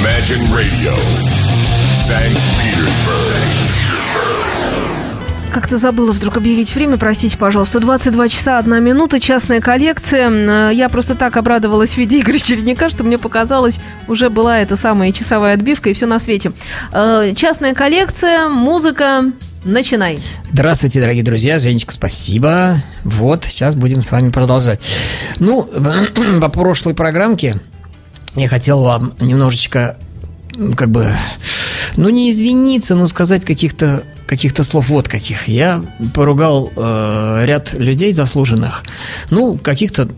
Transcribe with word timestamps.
Imagine 0.00 0.44
Radio, 0.54 0.94
St. 1.94 2.32
Petersburg. 2.58 3.40
Как-то 5.52 5.76
забыла 5.76 6.12
вдруг 6.12 6.36
объявить 6.36 6.74
время, 6.74 6.96
простите, 6.96 7.36
пожалуйста. 7.36 7.80
22 7.80 8.28
часа, 8.28 8.58
1 8.58 8.82
минута, 8.82 9.18
частная 9.20 9.60
коллекция. 9.60 10.30
Э, 10.30 10.70
Я 10.72 10.88
просто 10.88 11.14
так 11.16 11.36
обрадовалась 11.36 11.94
в 11.94 11.96
виде 11.98 12.20
Игоря 12.20 12.38
Черняка, 12.38 12.88
что 12.88 13.04
мне 13.04 13.18
показалось, 13.18 13.78
уже 14.08 14.30
была 14.30 14.60
эта 14.60 14.76
самая 14.76 15.12
часовая 15.12 15.54
отбивка 15.54 15.90
и 15.90 15.92
все 15.92 16.06
на 16.06 16.18
свете. 16.18 16.52
Э, 16.92 17.32
Частная 17.36 17.74
коллекция, 17.74 18.48
музыка, 18.48 19.24
начинай. 19.64 20.18
Здравствуйте, 20.52 21.00
дорогие 21.00 21.24
друзья. 21.24 21.58
Женечка, 21.58 21.92
спасибо. 21.92 22.76
Вот, 23.04 23.44
сейчас 23.44 23.74
будем 23.74 24.00
с 24.02 24.12
вами 24.12 24.30
продолжать. 24.30 24.80
Ну, 25.40 25.62
по 26.40 26.48
прошлой 26.48 26.94
программке 26.94 27.56
я 28.36 28.48
хотел 28.48 28.82
вам 28.82 29.14
немножечко, 29.20 29.96
как 30.76 30.90
бы, 30.90 31.10
ну, 31.96 32.08
не 32.08 32.30
извиниться, 32.30 32.94
но 32.94 33.06
сказать 33.06 33.44
каких-то 33.44 34.02
каких-то 34.26 34.62
слов 34.62 34.88
вот 34.90 35.08
каких. 35.08 35.48
Я 35.48 35.84
поругал 36.14 36.70
э, 36.76 37.42
ряд 37.46 37.72
людей 37.72 38.12
заслуженных. 38.12 38.84
Ну, 39.30 39.58
каких-то 39.58 40.08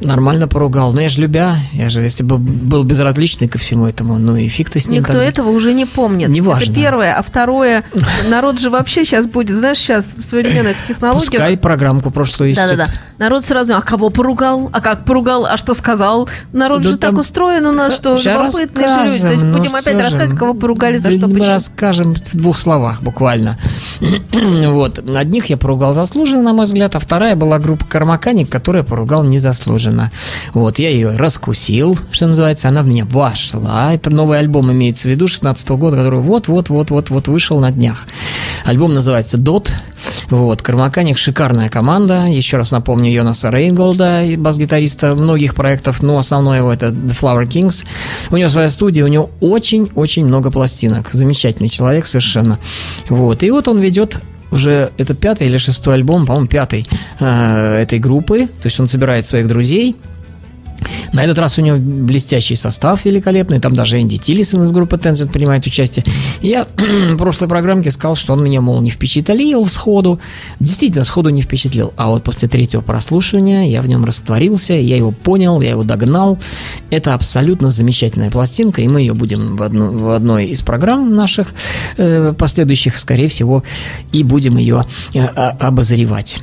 нормально 0.00 0.48
поругал. 0.48 0.92
Но 0.92 1.00
я 1.00 1.08
же 1.08 1.20
любя, 1.20 1.54
я 1.72 1.90
же, 1.90 2.00
если 2.02 2.22
бы 2.22 2.38
был 2.38 2.84
безразличный 2.84 3.48
ко 3.48 3.58
всему 3.58 3.86
этому, 3.86 4.18
ну 4.18 4.36
и 4.36 4.48
фиг 4.48 4.70
ты 4.70 4.80
с 4.80 4.86
ним 4.88 5.00
Никто 5.00 5.12
тогда. 5.14 5.24
этого 5.26 5.50
уже 5.50 5.72
не 5.72 5.84
помнит. 5.86 6.28
Неважно. 6.28 6.64
Это 6.64 6.74
первое. 6.74 7.14
А 7.16 7.22
второе, 7.22 7.84
народ 8.28 8.58
же 8.60 8.70
вообще 8.70 9.04
сейчас 9.04 9.26
будет, 9.26 9.56
знаешь, 9.56 9.78
сейчас 9.78 10.14
в 10.16 10.22
современных 10.24 10.76
технологиях... 10.86 11.30
Пускай 11.30 11.56
программку 11.56 12.10
прошлую 12.10 12.50
ищут. 12.50 12.68
Да-да-да. 12.68 12.90
Народ 13.18 13.44
сразу, 13.44 13.74
а 13.74 13.80
кого 13.80 14.10
поругал? 14.10 14.68
А 14.72 14.80
как 14.80 15.04
поругал? 15.04 15.46
А 15.46 15.56
что 15.56 15.72
сказал? 15.74 16.28
Народ 16.52 16.82
Да 16.82 16.90
же 16.90 16.96
так 16.98 17.10
там- 17.12 17.20
устроен 17.20 17.64
у 17.66 17.72
нас, 17.72 17.94
что 17.94 18.16
Ща 18.18 18.34
любопытно. 18.34 18.80
и 18.80 19.08
жюри. 19.08 19.20
То 19.20 19.30
есть 19.32 19.42
ну 19.44 19.58
будем 19.58 19.74
опять 19.74 19.94
же. 19.96 20.02
рассказывать, 20.02 20.38
кого 20.38 20.54
поругали, 20.54 20.96
за 20.98 21.08
Да 21.08 21.16
что, 21.16 21.26
мы 21.28 21.34
почему. 21.34 21.48
расскажем 21.50 22.14
в 22.14 22.36
двух 22.36 22.58
словах 22.58 23.02
буквально. 23.02 23.56
вот. 24.66 24.98
Одних 25.16 25.46
я 25.46 25.56
поругал 25.56 25.94
заслуженно, 25.94 26.42
на 26.42 26.52
мой 26.52 26.66
взгляд, 26.66 26.94
а 26.94 26.98
вторая 27.00 27.36
была 27.36 27.58
группа 27.58 27.84
Кармаканик, 27.86 28.50
которую 28.50 28.82
я 28.82 28.86
поругал 28.86 29.24
незаслуженно. 29.24 29.85
Вот. 30.52 30.78
Я 30.78 30.90
ее 30.90 31.16
раскусил, 31.16 31.98
что 32.10 32.26
называется, 32.26 32.68
она 32.68 32.82
в 32.82 32.86
меня 32.86 33.04
вошла. 33.04 33.92
Это 33.92 34.10
новый 34.10 34.38
альбом 34.38 34.70
имеется 34.72 35.08
в 35.08 35.10
виду 35.10 35.28
16 35.28 35.68
года, 35.70 35.96
который 35.96 36.20
вот-вот-вот-вот-вот 36.20 37.28
вышел 37.28 37.60
на 37.60 37.70
днях. 37.70 38.06
Альбом 38.64 38.94
называется 38.94 39.38
«Дот». 39.38 39.72
Вот, 40.30 40.62
Кармаканик 40.62 41.18
шикарная 41.18 41.68
команда. 41.68 42.26
Еще 42.26 42.56
раз 42.56 42.70
напомню 42.70 43.10
Йонаса 43.10 43.50
Рейнголда, 43.50 44.24
бас-гитариста 44.36 45.14
многих 45.14 45.54
проектов, 45.54 46.02
но 46.02 46.18
основной 46.18 46.58
его 46.58 46.72
это 46.72 46.86
The 46.86 47.18
Flower 47.18 47.44
Kings. 47.44 47.84
У 48.30 48.36
него 48.36 48.48
своя 48.48 48.68
студия, 48.68 49.04
у 49.04 49.08
него 49.08 49.30
очень-очень 49.40 50.24
много 50.24 50.50
пластинок. 50.50 51.10
Замечательный 51.12 51.68
человек 51.68 52.06
совершенно. 52.06 52.58
Вот, 53.08 53.42
и 53.42 53.50
вот 53.50 53.68
он 53.68 53.78
ведет 53.78 54.20
уже 54.50 54.90
это 54.98 55.14
пятый 55.14 55.48
или 55.48 55.58
шестой 55.58 55.94
альбом, 55.94 56.26
по-моему, 56.26 56.48
пятый 56.48 56.86
э, 57.20 57.82
этой 57.82 57.98
группы. 57.98 58.46
То 58.46 58.66
есть 58.66 58.78
он 58.80 58.86
собирает 58.86 59.26
своих 59.26 59.48
друзей, 59.48 59.96
на 61.12 61.24
этот 61.24 61.38
раз 61.38 61.58
у 61.58 61.62
него 61.62 61.76
блестящий 61.78 62.56
состав 62.56 63.04
великолепный, 63.04 63.60
там 63.60 63.74
даже 63.74 64.00
Энди 64.00 64.16
Тиллисон 64.16 64.64
из 64.64 64.72
группы 64.72 64.96
Tencent 64.96 65.30
принимает 65.30 65.66
участие. 65.66 66.04
Я 66.42 66.66
в 66.76 67.16
прошлой 67.16 67.48
программке 67.48 67.90
сказал, 67.90 68.16
что 68.16 68.32
он 68.34 68.44
меня, 68.44 68.60
мол, 68.60 68.80
не 68.80 68.90
впечатлил 68.90 69.66
сходу. 69.66 70.20
Действительно, 70.60 71.04
сходу 71.04 71.30
не 71.30 71.42
впечатлил. 71.42 71.92
А 71.96 72.08
вот 72.08 72.22
после 72.22 72.48
третьего 72.48 72.80
прослушивания 72.80 73.64
я 73.70 73.82
в 73.82 73.88
нем 73.88 74.04
растворился, 74.04 74.74
я 74.74 74.96
его 74.96 75.12
понял, 75.12 75.60
я 75.60 75.70
его 75.70 75.84
догнал. 75.84 76.38
Это 76.90 77.14
абсолютно 77.14 77.70
замечательная 77.70 78.30
пластинка, 78.30 78.82
и 78.82 78.88
мы 78.88 79.00
ее 79.00 79.14
будем 79.14 79.56
в, 79.56 79.62
одну- 79.62 79.90
в 79.98 80.10
одной 80.10 80.46
из 80.46 80.62
программ 80.62 81.14
наших 81.14 81.48
э, 81.96 82.32
последующих, 82.36 82.96
скорее 82.98 83.28
всего, 83.28 83.62
и 84.12 84.22
будем 84.22 84.56
ее 84.56 84.84
э, 85.14 85.20
а- 85.20 85.56
обозревать. 85.60 86.40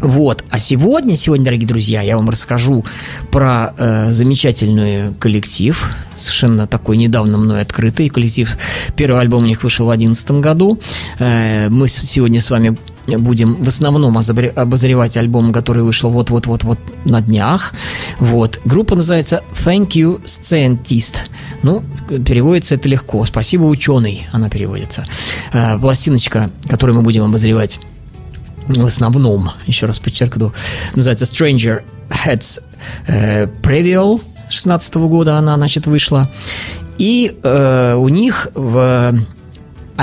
Вот. 0.00 0.44
А 0.50 0.58
сегодня, 0.58 1.16
сегодня, 1.16 1.44
дорогие 1.46 1.66
друзья, 1.66 2.02
я 2.02 2.16
вам 2.16 2.30
расскажу 2.30 2.84
про 3.32 3.74
э, 3.76 4.10
замечательный 4.12 5.12
коллектив, 5.18 5.96
совершенно 6.16 6.66
такой 6.66 6.96
недавно 6.96 7.36
мной 7.36 7.60
открытый 7.62 8.08
коллектив. 8.08 8.56
Первый 8.96 9.20
альбом 9.20 9.42
у 9.42 9.46
них 9.46 9.64
вышел 9.64 9.86
в 9.86 9.88
2011 9.88 10.30
году. 10.42 10.78
Э, 11.18 11.68
мы 11.68 11.88
сегодня 11.88 12.40
с 12.40 12.50
вами 12.50 12.76
будем 13.16 13.54
в 13.56 13.68
основном 13.68 14.18
обозревать 14.18 15.16
альбом, 15.16 15.52
который 15.52 15.82
вышел 15.82 16.10
вот-вот-вот-вот 16.10 16.78
на 17.04 17.20
днях. 17.20 17.72
Вот. 18.20 18.60
Группа 18.64 18.94
называется 18.94 19.42
Thank 19.64 19.88
You 19.92 20.22
Scientist. 20.24 21.22
Ну, 21.62 21.82
переводится 22.08 22.76
это 22.76 22.88
легко. 22.88 23.24
Спасибо, 23.24 23.64
ученый, 23.64 24.26
она 24.30 24.48
переводится. 24.48 25.04
Э, 25.52 25.78
пластиночка, 25.78 26.50
которую 26.68 26.96
мы 26.96 27.02
будем 27.02 27.24
обозревать 27.24 27.80
в 28.68 28.86
основном, 28.86 29.50
еще 29.66 29.86
раз 29.86 29.98
подчеркну, 29.98 30.52
называется 30.94 31.24
Stranger 31.24 31.82
Heads 32.08 32.62
э, 33.06 33.46
Previal 33.46 34.20
16 34.50 34.94
года 34.94 35.36
она, 35.36 35.56
значит, 35.56 35.86
вышла. 35.86 36.28
И 36.98 37.36
э, 37.42 37.94
у 37.94 38.08
них 38.08 38.48
в 38.54 39.14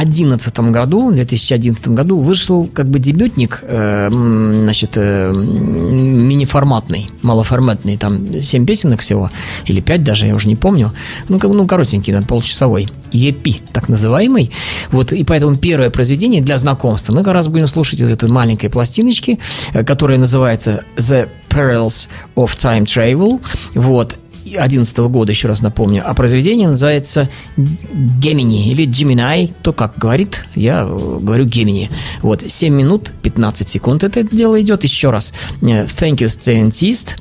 2011 0.03 0.59
году, 0.72 1.09
в 1.09 1.16
2011 1.16 1.88
году 1.89 2.19
вышел 2.19 2.69
как 2.73 2.88
бы 2.88 3.00
дебютник, 3.00 3.59
э, 3.63 4.09
значит, 4.11 4.91
э, 4.95 5.31
мини-форматный, 5.33 7.07
малоформатный, 7.22 7.97
там 7.97 8.41
7 8.41 8.66
песенок 8.66 9.00
всего, 9.00 9.31
или 9.66 9.79
5 9.81 10.03
даже, 10.03 10.25
я 10.25 10.35
уже 10.35 10.47
не 10.47 10.55
помню, 10.55 10.91
ну, 11.29 11.39
как, 11.39 11.51
ну 11.53 11.66
коротенький, 11.66 12.13
да, 12.13 12.22
полчасовой, 12.22 12.88
EP, 13.13 13.61
так 13.72 13.88
называемый, 13.89 14.51
вот, 14.91 15.13
и 15.13 15.23
поэтому 15.23 15.55
первое 15.55 15.89
произведение 15.89 16.41
для 16.41 16.57
знакомства. 16.57 17.13
Мы 17.13 17.23
как 17.23 17.34
раз 17.34 17.47
будем 17.47 17.67
слушать 17.67 18.01
из 18.01 18.11
этой 18.11 18.29
маленькой 18.29 18.69
пластиночки, 18.69 19.39
э, 19.73 19.84
которая 19.84 20.17
называется 20.17 20.84
The 20.97 21.29
Perils 21.50 22.09
of 22.35 22.55
Time 22.57 22.84
Travel, 22.84 23.41
вот, 23.75 24.17
2011 24.45 24.97
года, 25.09 25.31
еще 25.31 25.47
раз 25.47 25.61
напомню. 25.61 26.03
А 26.06 26.13
произведение 26.13 26.67
называется 26.67 27.29
Гемини 27.57 28.72
или 28.72 28.85
Gemini, 28.85 29.53
то 29.61 29.73
как 29.73 29.97
говорит, 29.97 30.45
я 30.56 30.83
э, 30.83 31.19
говорю 31.22 31.45
Гемини. 31.45 31.89
Вот, 32.22 32.44
7 32.45 32.73
минут 32.73 33.11
15 33.23 33.67
секунд 33.67 34.03
это 34.03 34.23
дело 34.23 34.61
идет. 34.61 34.84
Еще 34.84 35.09
раз, 35.09 35.34
э, 35.61 35.85
Thank 35.85 36.17
you, 36.17 36.28
Scientist. 36.28 37.17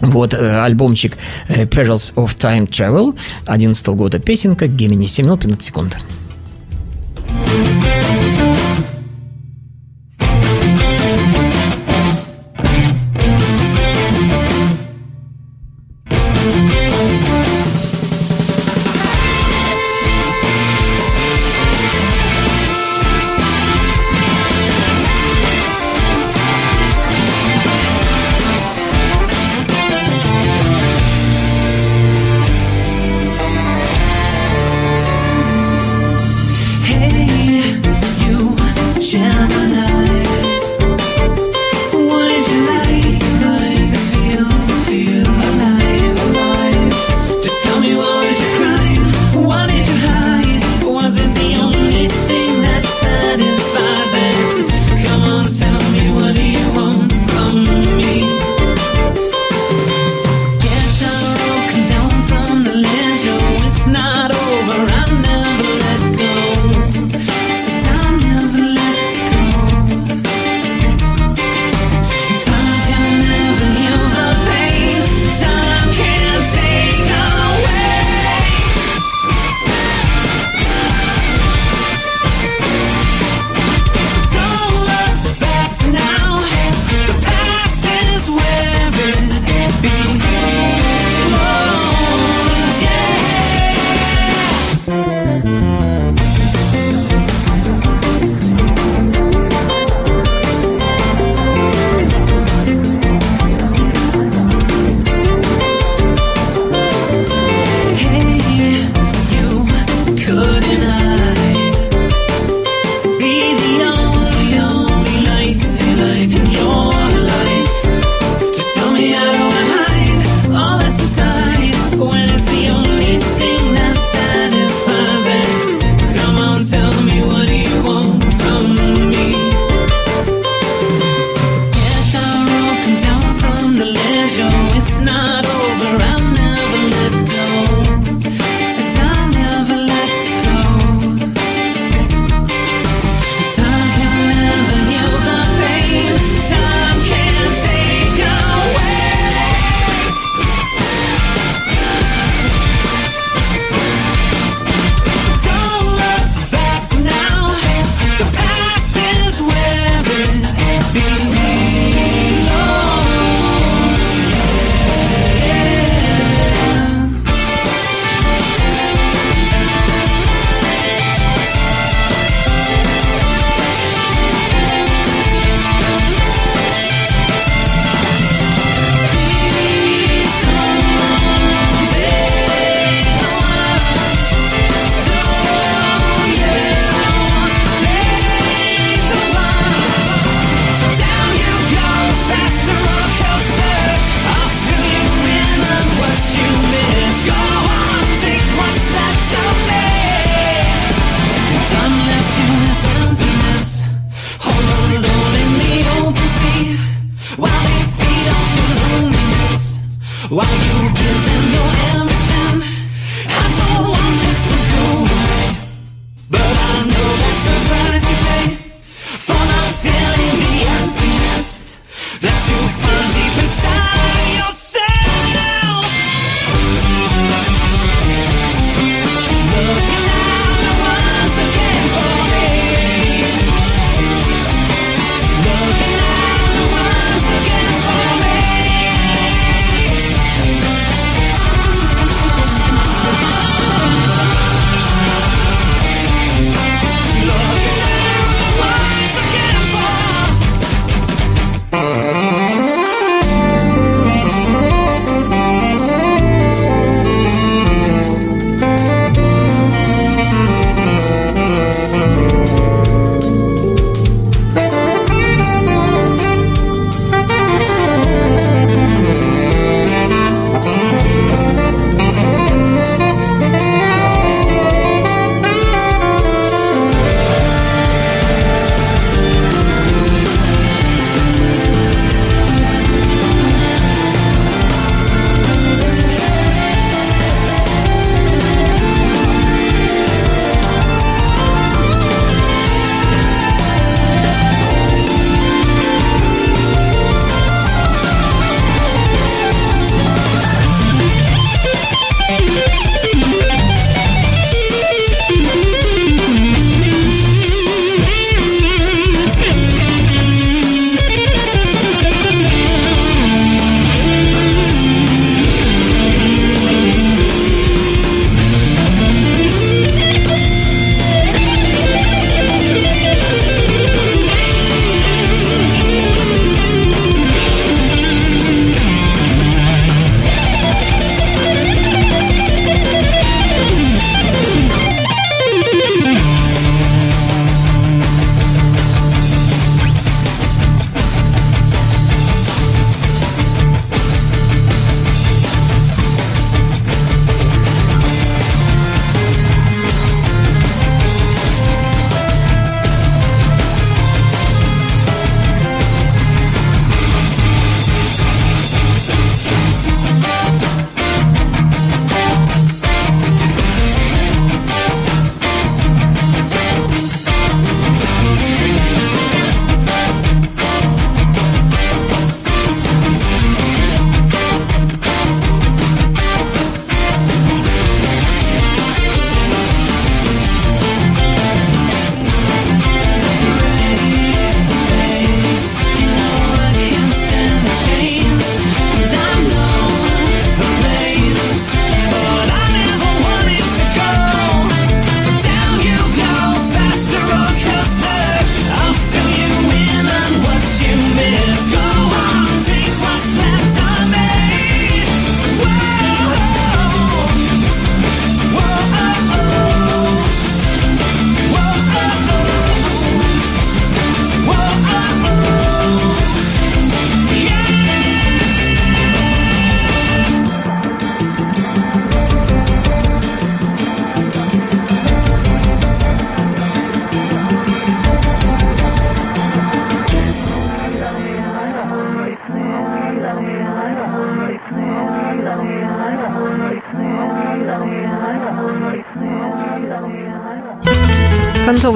Вот 0.00 0.34
э, 0.34 0.60
альбомчик 0.60 1.16
Perils 1.48 2.12
of 2.14 2.36
Time 2.36 2.68
Travel 2.68 3.14
2011 3.46 3.86
года. 3.88 4.18
Песенка 4.18 4.66
Гемини, 4.66 5.06
7 5.06 5.26
минут 5.26 5.40
15 5.40 5.62
секунд. 5.64 5.96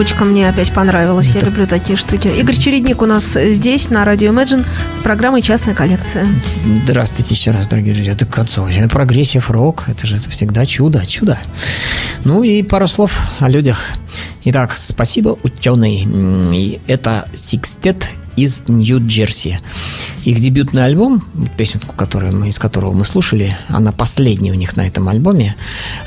Концовочка 0.00 0.24
мне 0.24 0.48
опять 0.48 0.72
понравилась. 0.72 1.28
Я 1.34 1.42
люблю 1.42 1.66
такие 1.66 1.94
штуки. 1.94 2.26
Игорь 2.26 2.56
Чередник 2.56 3.02
у 3.02 3.04
нас 3.06 3.36
здесь, 3.36 3.90
на 3.90 4.02
радио 4.06 4.32
Imagine, 4.32 4.64
с 4.98 5.02
программой 5.02 5.42
«Частная 5.42 5.74
коллекция». 5.74 6.26
Здравствуйте 6.86 7.34
еще 7.34 7.50
раз, 7.50 7.66
дорогие 7.66 7.92
друзья. 7.92 8.12
Это 8.12 8.24
концовочка. 8.24 8.88
Прогрессив 8.88 9.50
рок. 9.50 9.84
Это 9.88 10.06
же 10.06 10.16
это 10.16 10.30
всегда 10.30 10.64
чудо, 10.64 11.04
чудо. 11.04 11.38
Ну 12.24 12.42
и 12.42 12.62
пару 12.62 12.88
слов 12.88 13.12
о 13.40 13.50
людях. 13.50 13.90
Итак, 14.44 14.74
спасибо, 14.74 15.36
ученый. 15.42 16.80
Это 16.86 17.28
Sixtet 17.34 18.02
из 18.36 18.62
Нью-Джерси. 18.68 19.58
Их 20.24 20.40
дебютный 20.40 20.84
альбом, 20.84 21.22
песенку, 21.56 21.94
которую 21.96 22.36
мы, 22.36 22.48
из 22.48 22.58
которого 22.58 22.92
мы 22.92 23.04
слушали, 23.04 23.56
она 23.68 23.92
последняя 23.92 24.52
у 24.52 24.54
них 24.54 24.76
на 24.76 24.86
этом 24.86 25.08
альбоме. 25.08 25.56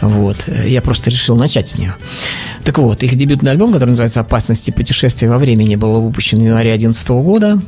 Вот. 0.01 0.38
Я 0.65 0.82
просто 0.82 1.10
решил 1.10 1.36
начать 1.36 1.67
с 1.67 1.77
нее. 1.77 1.96
Так 2.63 2.77
вот, 2.77 3.03
их 3.03 3.15
дебютный 3.15 3.51
альбом, 3.51 3.74
который 3.74 3.89
называется 3.89 4.20
«Опасности 4.20 4.72
путешествия 4.72 5.29
во 5.29 5.39
времени», 5.39 5.75
был 5.75 6.00
выпущен 6.00 6.39
в 6.39 6.46
январе 6.46 6.70
2011 6.70 7.10
года. 7.10 7.60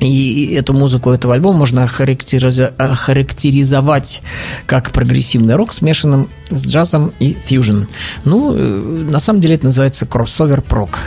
И 0.00 0.56
эту 0.58 0.74
музыку 0.74 1.10
этого 1.10 1.34
альбома 1.34 1.58
можно 1.58 1.84
охарактеризовать 1.84 4.22
как 4.66 4.90
прогрессивный 4.90 5.54
рок, 5.54 5.72
смешанным 5.72 6.28
с 6.50 6.66
джазом 6.66 7.12
и 7.20 7.36
фьюжн. 7.44 7.84
Ну, 8.24 8.54
э, 8.54 9.06
на 9.10 9.20
самом 9.20 9.40
деле 9.40 9.54
это 9.54 9.66
называется 9.66 10.04
кроссовер 10.04 10.62
прок. 10.62 10.98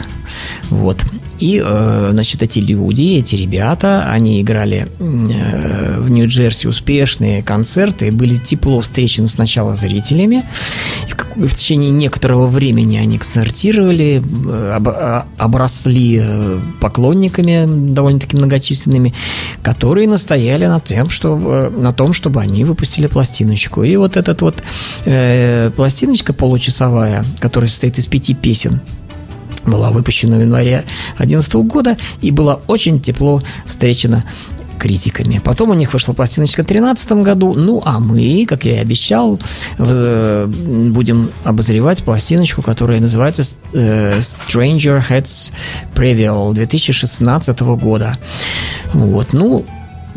Вот. 0.69 1.03
И, 1.39 1.61
э, 1.63 2.09
значит, 2.11 2.41
эти 2.41 2.59
люди, 2.59 3.17
эти 3.19 3.35
ребята, 3.35 4.09
они 4.09 4.41
играли 4.41 4.87
э, 4.99 5.99
в 5.99 6.09
Нью-Джерси 6.09 6.67
успешные 6.67 7.43
концерты, 7.43 8.11
были 8.11 8.35
тепло 8.35 8.81
встречены 8.81 9.29
сначала 9.29 9.75
зрителями. 9.75 10.43
В 11.35 11.53
течение 11.53 11.91
некоторого 11.91 12.47
времени 12.47 12.97
они 12.97 13.19
концертировали, 13.19 14.23
э, 14.23 14.79
а- 14.79 15.25
обросли 15.37 16.21
поклонниками 16.81 17.93
довольно-таки 17.93 18.35
многочисленными, 18.35 19.13
которые 19.61 20.07
настояли 20.07 20.65
на, 20.65 20.79
тем, 20.79 21.09
что, 21.09 21.71
на 21.75 21.93
том, 21.93 22.13
чтобы 22.13 22.41
они 22.41 22.63
выпустили 22.63 23.07
пластиночку. 23.07 23.83
И 23.83 23.95
вот 23.97 24.17
этот 24.17 24.41
вот 24.41 24.55
э, 25.05 25.69
пластиночка 25.75 26.33
получасовая, 26.33 27.23
которая 27.39 27.69
состоит 27.69 27.99
из 27.99 28.07
пяти 28.07 28.33
песен, 28.33 28.81
была 29.67 29.91
выпущена 29.91 30.37
в 30.37 30.41
январе 30.41 30.83
2011 31.17 31.53
года 31.67 31.97
и 32.21 32.31
была 32.31 32.59
очень 32.67 32.99
тепло 32.99 33.41
встречена 33.65 34.23
критиками. 34.79 35.41
Потом 35.43 35.71
у 35.71 35.73
них 35.73 35.91
вышла 35.93 36.13
пластиночка 36.13 36.61
в 36.63 36.67
2013 36.67 37.11
году. 37.23 37.53
Ну, 37.55 37.81
а 37.83 37.99
мы, 37.99 38.45
как 38.47 38.63
я 38.63 38.75
и 38.75 38.77
обещал, 38.77 39.39
в- 39.79 40.45
будем 40.91 41.31
обозревать 41.43 42.03
пластиночку, 42.03 42.61
которая 42.61 42.99
называется 42.99 43.43
э, 43.73 44.19
Stranger 44.19 45.03
Heads 45.09 45.51
Prevail 45.95 46.53
2016 46.53 47.59
года. 47.61 48.17
Вот. 48.93 49.33
Ну, 49.33 49.65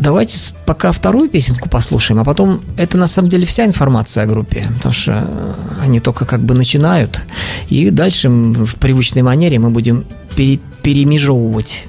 Давайте 0.00 0.38
пока 0.64 0.92
вторую 0.92 1.28
песенку 1.28 1.68
послушаем, 1.68 2.20
а 2.20 2.24
потом 2.24 2.62
это 2.78 2.96
на 2.96 3.06
самом 3.06 3.28
деле 3.28 3.44
вся 3.44 3.66
информация 3.66 4.24
о 4.24 4.26
группе, 4.26 4.66
потому 4.76 4.94
что 4.94 5.26
э, 5.28 5.54
они 5.82 6.00
только 6.00 6.24
как 6.24 6.40
бы 6.40 6.54
начинают, 6.54 7.20
и 7.68 7.90
дальше 7.90 8.30
в 8.30 8.76
привычной 8.76 9.20
манере 9.20 9.58
мы 9.58 9.68
будем 9.68 10.06
пере- 10.34 10.58
перемежевывать 10.82 11.84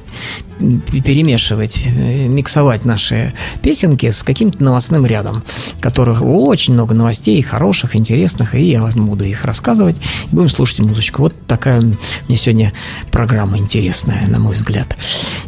перемешивать, 0.60 1.80
э, 1.88 2.28
миксовать 2.28 2.86
наши 2.86 3.34
песенки 3.62 4.10
с 4.10 4.24
каким-то 4.24 4.64
новостным 4.64 5.06
рядом, 5.06 5.42
которых 5.80 6.22
очень 6.22 6.74
много 6.74 6.94
новостей, 6.94 7.42
хороших, 7.42 7.96
интересных, 7.96 8.54
и 8.56 8.72
я 8.72 8.86
буду 8.86 9.24
их 9.24 9.46
рассказывать, 9.46 10.00
будем 10.32 10.50
слушать 10.50 10.80
музычку. 10.80 11.24
Вот 11.24 11.34
такая 11.48 11.82
мне 11.82 12.38
сегодня 12.38 12.74
программа 13.10 13.58
интересная, 13.58 14.28
на 14.28 14.38
мой 14.38 14.54
взгляд. 14.54 14.96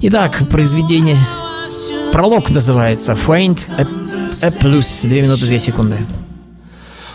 Итак, 0.02 0.48
произведение 0.50 1.18
Пролог 2.14 2.52
называется 2.52 3.14
Faint 3.14 3.68
a, 3.76 3.82
a 3.82 4.52
Plus. 4.60 5.08
Две 5.08 5.24
минуты, 5.24 5.48
две 5.48 5.58
секунды. 5.58 5.98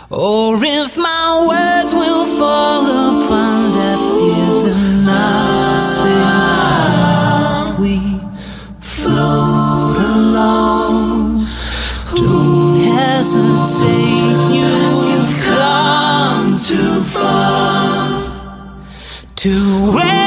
Or 0.09 0.61
if 0.61 0.97
my 0.97 1.47
words 1.47 1.93
will 1.93 2.25
fall 2.37 2.85
upon 2.85 3.71
deaf 3.71 4.01
ears 4.19 4.65
and 4.65 5.05
not 5.05 5.77
sing, 5.95 7.79
we 7.79 8.19
float 8.81 9.97
along. 9.97 11.47
Don't 12.13 12.81
hesitate, 12.97 14.35
you've 14.51 15.33
come 15.47 16.55
too 16.55 17.01
far 17.03 18.21
to 19.37 19.49
end 20.03 20.18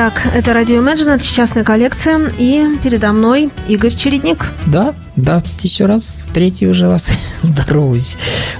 Итак, 0.00 0.28
это 0.32 0.52
радио 0.52 0.76
Imagine, 0.80 1.16
это 1.16 1.24
частная 1.24 1.64
коллекция, 1.64 2.30
и 2.38 2.64
передо 2.84 3.10
мной 3.10 3.50
Игорь 3.66 3.92
Чередник. 3.92 4.46
Да, 4.66 4.94
здравствуйте 5.16 5.66
еще 5.66 5.86
раз. 5.86 6.28
Третий 6.32 6.68
уже 6.68 6.86
вас 6.86 7.10
здороваюсь. 7.42 8.16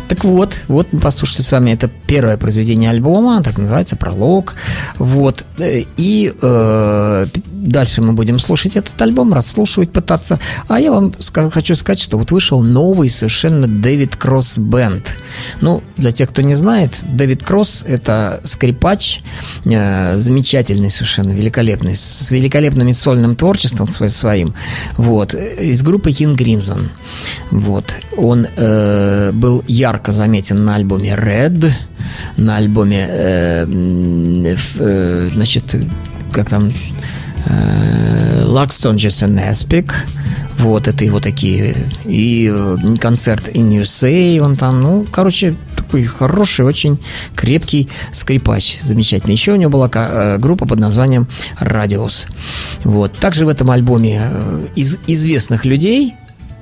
Так 0.09 0.25
вот, 0.25 0.59
вот 0.67 0.89
мы 0.93 0.99
послушайте 0.99 1.45
с 1.45 1.53
вами 1.53 1.71
это 1.71 1.89
первое 2.09 2.39
произведение 2.39 2.91
альбома, 2.91 3.41
так 3.45 3.57
называется 3.57 3.95
«Пролог». 3.95 4.57
Вот. 4.99 5.45
Э, 5.59 5.85
И 5.97 6.35
э, 6.43 7.27
дальше 7.53 8.03
мы 8.03 8.15
будем 8.15 8.41
слушать 8.41 8.75
этот 8.75 9.01
альбом, 9.01 9.33
расслушивать, 9.33 9.93
пытаться. 9.93 10.41
А 10.67 10.81
я 10.81 10.91
вам 10.91 11.09
ска- 11.21 11.51
хочу 11.51 11.77
сказать, 11.77 12.01
что 12.01 12.19
вот 12.19 12.33
вышел 12.33 12.63
новый 12.63 13.09
совершенно 13.11 13.69
Дэвид 13.69 14.17
Кросс 14.17 14.59
Бенд. 14.59 15.17
Ну, 15.61 15.83
для 15.97 16.11
тех, 16.11 16.31
кто 16.31 16.43
не 16.43 16.55
знает, 16.55 16.99
Дэвид 17.03 17.45
Кросс– 17.45 17.85
это 17.87 18.41
скрипач, 18.43 19.21
э, 19.67 20.17
замечательный 20.17 20.91
совершенно, 20.91 21.28
великолепный, 21.31 21.95
с 21.97 22.31
великолепным 22.31 22.93
сольным 22.93 23.37
творчеством 23.37 23.87
сво- 23.87 24.11
своим, 24.11 24.55
вот, 24.97 25.35
из 25.35 25.83
группы 25.83 26.11
King 26.11 26.37
Crimson. 26.37 26.89
Вот. 27.51 27.95
Он 28.17 28.47
э, 28.57 29.33
был 29.33 29.63
ярко 29.67 30.13
заметен 30.13 30.65
на 30.65 30.77
альбоме 30.77 31.11
Red, 31.15 31.71
на 32.37 32.57
альбоме, 32.57 33.07
э, 33.09 33.67
э, 34.79 35.31
значит, 35.35 35.77
как 36.33 36.49
там, 36.49 36.73
э, 37.47 38.45
Luxton 38.47 38.97
Jason 38.97 39.39
Aspic, 39.51 39.93
Вот, 40.59 40.89
это 40.89 41.05
его 41.05 41.21
такие, 41.21 41.77
и 42.05 42.51
э, 42.53 42.77
концерт 43.01 43.49
in 43.49 43.81
USA, 43.81 44.41
он 44.41 44.57
там, 44.57 44.83
ну, 44.83 45.07
короче, 45.11 45.55
такой 45.89 46.05
хороший, 46.05 46.67
очень 46.67 46.99
крепкий 47.35 47.89
скрипач, 48.13 48.79
замечательный. 48.83 49.33
Еще 49.33 49.53
у 49.53 49.57
него 49.57 49.71
была 49.71 49.91
э, 49.93 50.37
группа 50.39 50.67
под 50.67 50.79
названием 50.79 51.27
Radius. 51.61 52.27
Вот, 52.85 53.13
также 53.13 53.47
в 53.47 53.49
этом 53.49 53.71
альбоме 53.71 54.21
э, 54.23 54.67
из 54.77 54.99
известных 55.07 55.65
людей, 55.65 56.15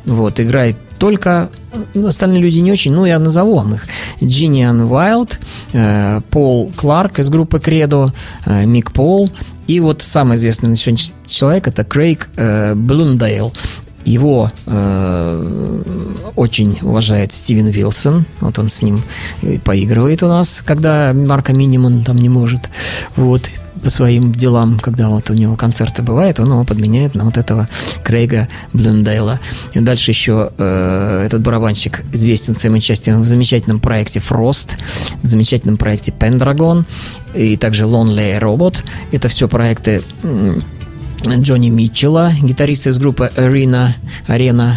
вот, 0.04 0.38
играет 0.38 0.76
только 0.98 1.50
ну, 1.94 2.06
остальные 2.06 2.40
люди 2.40 2.60
не 2.60 2.72
очень, 2.72 2.92
ну, 2.92 3.04
я 3.04 3.18
назову 3.18 3.56
вам 3.56 3.74
их. 3.74 3.84
Джиниан 4.22 4.80
Уайлд, 4.82 5.40
э, 5.72 6.20
Пол 6.30 6.72
Кларк 6.76 7.18
из 7.18 7.28
группы 7.28 7.58
Кредо, 7.58 8.12
э, 8.46 8.64
Мик 8.64 8.92
Пол, 8.92 9.28
и 9.66 9.80
вот 9.80 10.02
самый 10.02 10.36
известный 10.36 10.70
на 10.70 10.76
сегодняшний 10.76 11.14
человек 11.26 11.66
это 11.66 11.84
Крейг 11.84 12.28
э, 12.36 12.74
Блундейл. 12.74 13.52
Его 14.06 14.50
э, 14.66 15.82
очень 16.36 16.78
уважает 16.80 17.32
Стивен 17.32 17.66
Вилсон. 17.66 18.24
Вот 18.40 18.58
он 18.58 18.68
с 18.68 18.80
ним 18.80 19.02
поигрывает 19.64 20.22
у 20.22 20.28
нас, 20.28 20.62
когда 20.64 21.12
Марка 21.12 21.52
Миниман 21.52 22.04
там 22.04 22.16
не 22.16 22.28
может. 22.28 22.70
Вот 23.16 23.42
по 23.82 23.90
своим 23.90 24.32
делам, 24.32 24.78
когда 24.78 25.08
вот 25.08 25.30
у 25.30 25.34
него 25.34 25.56
концерты 25.56 26.02
бывают, 26.02 26.40
он 26.40 26.50
его 26.50 26.64
подменяет 26.64 27.14
на 27.14 27.24
вот 27.24 27.36
этого 27.36 27.68
Крейга 28.04 28.48
Блюндейла. 28.72 29.38
И 29.74 29.80
дальше 29.80 30.12
еще 30.12 30.50
э, 30.56 31.22
этот 31.26 31.42
барабанщик 31.42 32.04
известен 32.12 32.56
своим 32.56 32.76
участием 32.76 33.22
в 33.22 33.26
замечательном 33.26 33.80
проекте 33.80 34.20
Frost, 34.20 34.70
в 35.22 35.26
замечательном 35.26 35.76
проекте 35.76 36.12
Pendragon 36.16 36.84
и 37.34 37.56
также 37.56 37.84
Lonely 37.84 38.38
Robot. 38.40 38.84
Это 39.12 39.28
все 39.28 39.48
проекты 39.48 40.02
Джонни 41.34 41.70
Митчелла, 41.70 42.32
гитариста 42.42 42.90
из 42.90 42.98
группы 42.98 43.30
Arena, 43.36 43.90
Arena. 44.28 44.76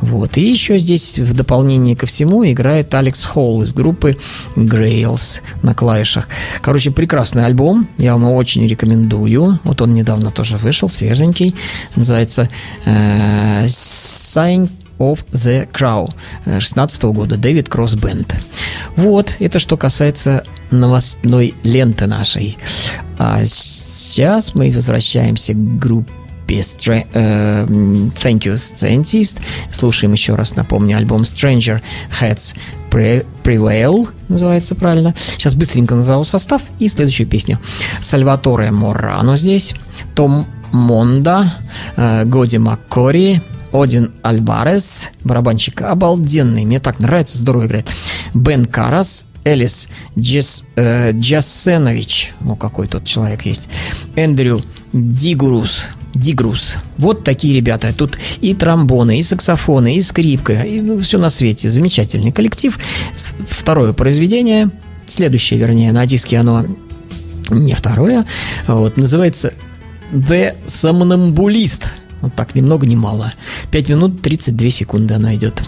Вот. 0.00 0.36
И 0.36 0.40
еще 0.40 0.78
здесь 0.78 1.18
в 1.18 1.34
дополнение 1.34 1.96
ко 1.96 2.06
всему 2.06 2.44
играет 2.48 2.94
Алекс 2.94 3.24
Холл 3.24 3.62
из 3.62 3.72
группы 3.72 4.16
Grails 4.56 5.40
на 5.62 5.74
клавишах. 5.74 6.28
Короче, 6.60 6.90
прекрасный 6.90 7.44
альбом, 7.44 7.88
я 7.98 8.14
вам 8.14 8.22
его 8.22 8.36
очень 8.36 8.66
рекомендую. 8.66 9.60
Вот 9.64 9.80
он 9.80 9.94
недавно 9.94 10.30
тоже 10.30 10.56
вышел, 10.56 10.88
свеженький. 10.88 11.54
Называется 11.96 12.48
э, 12.84 13.66
Sign 13.66 14.70
of 14.98 15.24
the 15.30 15.68
Crow 15.70 16.10
16 16.44 17.02
года, 17.04 17.36
Дэвид 17.36 17.68
Кросс 17.68 17.94
Бенд. 17.94 18.34
Вот, 18.96 19.36
это 19.38 19.58
что 19.58 19.76
касается 19.76 20.44
новостной 20.70 21.54
ленты 21.62 22.06
нашей. 22.06 22.58
А 23.18 23.40
сейчас 23.44 24.54
мы 24.54 24.70
возвращаемся 24.70 25.52
к 25.52 25.78
группе 25.78 26.14
Stra- 26.48 27.06
э, 27.12 27.64
Thank 27.66 28.40
You 28.40 28.54
Scientist. 28.54 29.38
Слушаем 29.70 30.12
еще 30.12 30.34
раз, 30.34 30.56
напомню, 30.56 30.96
альбом 30.96 31.22
Stranger 31.22 31.80
Heads 32.20 32.54
Pre- 32.90 33.26
Prevail, 33.42 34.08
называется 34.28 34.74
правильно. 34.74 35.14
Сейчас 35.36 35.54
быстренько 35.54 35.94
назову 35.94 36.24
состав 36.24 36.62
и 36.78 36.88
следующую 36.88 37.26
песню. 37.26 37.58
Сальваторе 38.00 38.70
Морано 38.70 39.36
здесь, 39.36 39.74
Том 40.14 40.46
Монда, 40.72 41.52
э, 41.96 42.24
Годи 42.24 42.56
Маккори, 42.58 43.42
один 43.72 44.12
Альварес, 44.22 45.10
барабанщик 45.24 45.82
обалденный, 45.82 46.64
мне 46.64 46.80
так 46.80 46.98
нравится, 46.98 47.38
здорово 47.38 47.66
играет. 47.66 47.88
Бен 48.34 48.64
Карас, 48.64 49.26
Элис 49.44 49.88
Джес, 50.18 50.64
э, 50.76 51.12
Джасенович, 51.12 52.34
ну 52.40 52.56
какой 52.56 52.88
тот 52.88 53.04
человек 53.04 53.42
есть, 53.42 53.68
Эндрю 54.16 54.62
Дигурус, 54.92 55.86
Дигрус. 56.14 56.76
Вот 56.96 57.24
такие 57.24 57.54
ребята. 57.54 57.92
Тут 57.96 58.18
и 58.40 58.54
тромбоны, 58.54 59.18
и 59.18 59.22
саксофоны, 59.22 59.96
и 59.96 60.02
скрипка, 60.02 60.54
и 60.54 61.00
все 61.00 61.18
на 61.18 61.30
свете. 61.30 61.70
Замечательный 61.70 62.32
коллектив. 62.32 62.78
Второе 63.48 63.92
произведение, 63.92 64.70
следующее, 65.06 65.58
вернее, 65.60 65.92
на 65.92 66.06
диске 66.06 66.38
оно 66.38 66.64
не 67.50 67.74
второе, 67.74 68.26
вот, 68.66 68.96
называется 68.96 69.54
The 70.12 70.54
Somnambulist. 70.66 71.84
Вот 72.20 72.34
так, 72.34 72.54
ни 72.54 72.60
много 72.60 72.86
ни 72.86 72.96
мало. 72.96 73.32
5 73.70 73.88
минут 73.88 74.22
32 74.22 74.70
секунды 74.70 75.14
она 75.14 75.34
идет. 75.34 75.62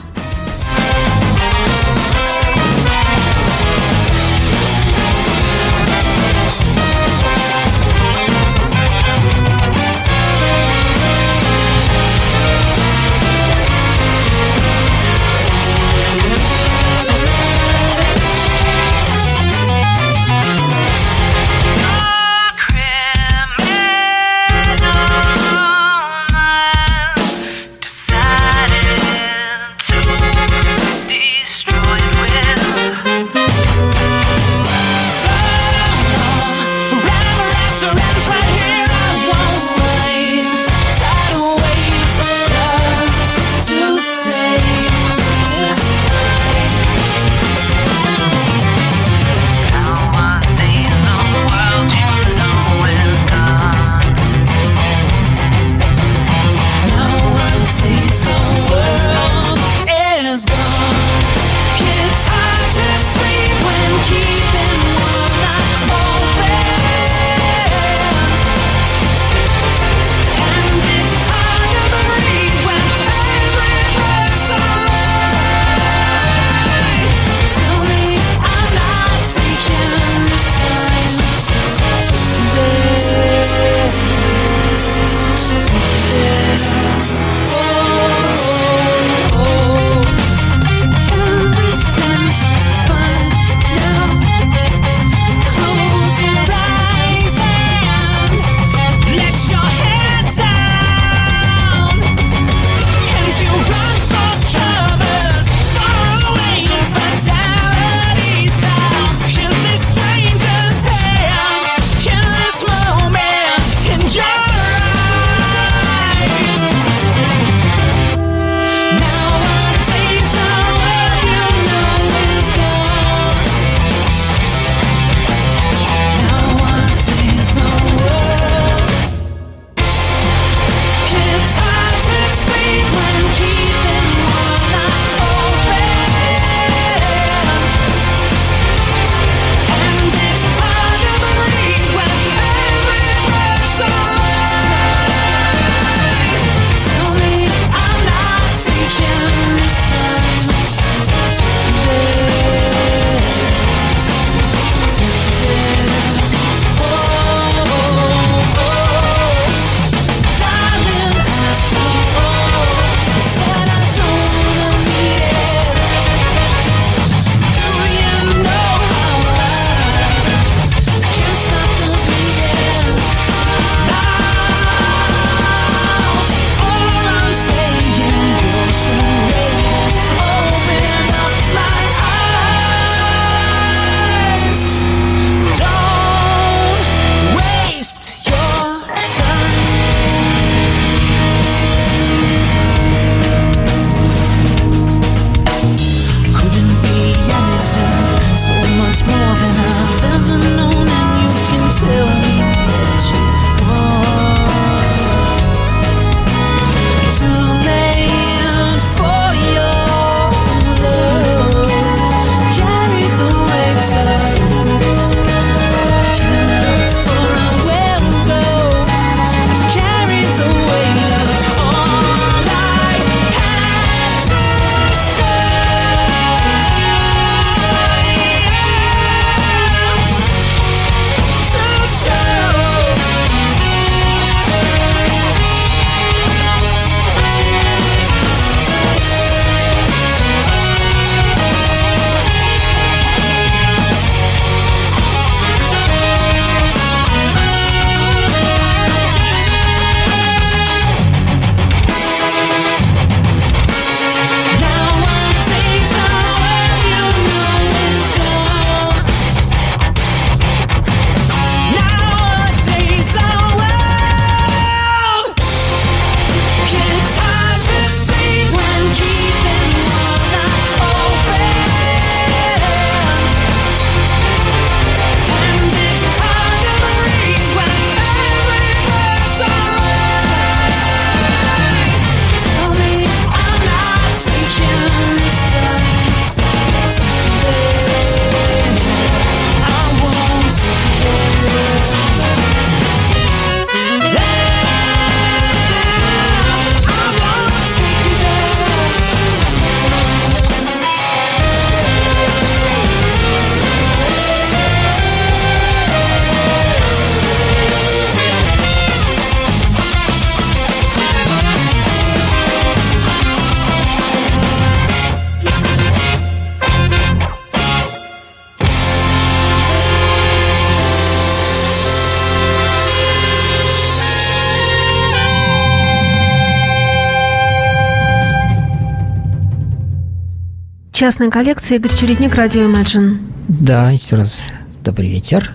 Частная 331.00 331.30
коллекция 331.30 331.78
Игорь 331.78 331.96
Чередник, 331.96 332.34
радио 332.34 332.60
Imagine. 332.60 333.16
Да, 333.48 333.90
еще 333.90 334.16
раз 334.16 334.48
добрый 334.84 335.08
вечер. 335.08 335.52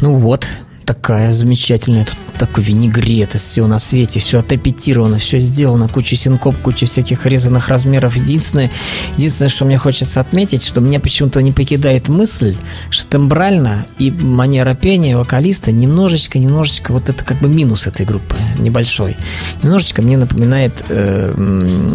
Ну 0.00 0.14
вот, 0.14 0.46
такая 0.86 1.32
замечательная, 1.32 2.04
тут 2.04 2.14
такой 2.38 2.62
винегрет 2.62 3.34
из 3.34 3.40
всего 3.40 3.66
на 3.66 3.80
свете, 3.80 4.20
все 4.20 4.38
отрепетировано, 4.38 5.18
все 5.18 5.40
сделано, 5.40 5.88
куча 5.88 6.14
синкоп, 6.14 6.54
куча 6.58 6.86
всяких 6.86 7.26
резаных 7.26 7.66
размеров. 7.66 8.14
Единственное, 8.14 8.70
единственное, 9.16 9.48
что 9.48 9.64
мне 9.64 9.76
хочется 9.76 10.20
отметить, 10.20 10.62
что 10.62 10.80
меня 10.80 11.00
почему-то 11.00 11.42
не 11.42 11.50
покидает 11.50 12.06
мысль, 12.06 12.54
что 12.90 13.08
тембрально 13.08 13.84
и 13.98 14.12
манера 14.12 14.76
пения 14.76 15.16
вокалиста 15.16 15.72
немножечко, 15.72 16.38
немножечко, 16.38 16.92
вот 16.92 17.08
это 17.08 17.24
как 17.24 17.40
бы 17.40 17.48
минус 17.48 17.88
этой 17.88 18.06
группы, 18.06 18.36
небольшой. 18.60 19.16
Немножечко 19.64 20.00
мне 20.00 20.16
напоминает 20.16 20.84
э, 20.90 21.34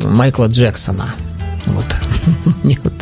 Майкла 0.04 0.48
Джексона. 0.48 1.16
Вот. 1.68 1.86
Мне 2.64 2.80
вот. 2.84 2.94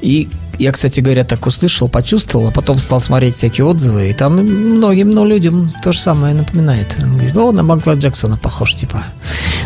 И 0.00 0.28
я, 0.58 0.72
кстати 0.72 1.00
говоря, 1.00 1.24
так 1.24 1.46
услышал, 1.46 1.88
почувствовал, 1.88 2.48
а 2.48 2.50
потом 2.50 2.78
стал 2.78 3.00
смотреть 3.00 3.34
всякие 3.34 3.64
отзывы, 3.64 4.10
и 4.10 4.12
там 4.12 4.36
многим 4.36 5.12
ну, 5.12 5.24
людям 5.24 5.72
то 5.82 5.92
же 5.92 6.00
самое 6.00 6.34
напоминает. 6.34 6.96
Он 7.00 7.14
говорит, 7.14 7.36
о, 7.36 7.52
на 7.52 7.62
Майкла 7.62 7.94
Джексона 7.94 8.36
похож, 8.36 8.74
типа. 8.74 9.04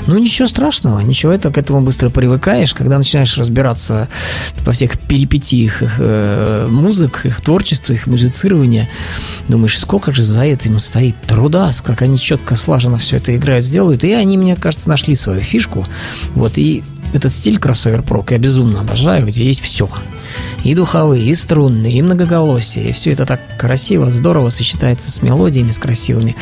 Ну, 0.06 0.18
ничего 0.18 0.48
страшного, 0.48 1.00
ничего, 1.00 1.32
это 1.32 1.50
к 1.52 1.58
этому 1.58 1.80
быстро 1.80 2.10
привыкаешь, 2.10 2.74
когда 2.74 2.98
начинаешь 2.98 3.38
разбираться 3.38 4.08
во 4.64 4.72
всех 4.72 4.98
перипетиях 4.98 5.80
их 5.82 5.94
э, 5.98 6.66
музык, 6.68 7.24
их 7.24 7.40
творчества, 7.40 7.92
их 7.92 8.06
музицирования, 8.08 8.88
думаешь, 9.48 9.78
сколько 9.78 10.12
же 10.12 10.24
за 10.24 10.42
этим 10.42 10.78
стоит 10.80 11.14
труда, 11.22 11.70
как 11.84 12.02
они 12.02 12.18
четко, 12.18 12.56
слаженно 12.56 12.98
все 12.98 13.18
это 13.18 13.34
играют, 13.36 13.64
сделают, 13.64 14.02
и 14.02 14.12
они, 14.12 14.36
мне 14.36 14.56
кажется, 14.56 14.88
нашли 14.88 15.14
свою 15.14 15.40
фишку, 15.40 15.86
вот, 16.34 16.58
и 16.58 16.82
этот 17.12 17.32
стиль 17.32 17.58
кроссовер 17.58 18.02
прок 18.02 18.30
я 18.30 18.38
безумно 18.38 18.80
обожаю, 18.80 19.26
где 19.26 19.44
есть 19.44 19.60
все. 19.60 19.88
И 20.64 20.74
духовые, 20.74 21.24
и 21.24 21.34
струнные, 21.34 21.92
и 21.92 22.02
многоголосие. 22.02 22.90
И 22.90 22.92
все 22.92 23.10
это 23.12 23.26
так 23.26 23.40
красиво, 23.58 24.10
здорово 24.10 24.48
сочетается 24.48 25.10
с 25.10 25.20
мелодиями, 25.20 25.72
с 25.72 25.78
красивыми, 25.78 26.36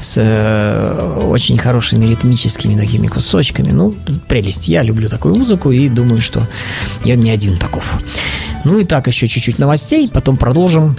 с 0.00 0.14
э, 0.16 1.20
очень 1.26 1.58
хорошими 1.58 2.06
ритмическими 2.06 2.76
такими 2.76 3.06
кусочками. 3.06 3.70
Ну, 3.70 3.94
прелесть. 4.28 4.68
Я 4.68 4.82
люблю 4.82 5.08
такую 5.08 5.36
музыку 5.36 5.70
и 5.70 5.88
думаю, 5.88 6.20
что 6.20 6.42
я 7.04 7.14
не 7.16 7.30
один 7.30 7.58
таков. 7.58 8.00
Ну 8.64 8.78
и 8.78 8.84
так, 8.84 9.06
еще 9.06 9.28
чуть-чуть 9.28 9.58
новостей, 9.58 10.10
потом 10.12 10.36
продолжим 10.36 10.96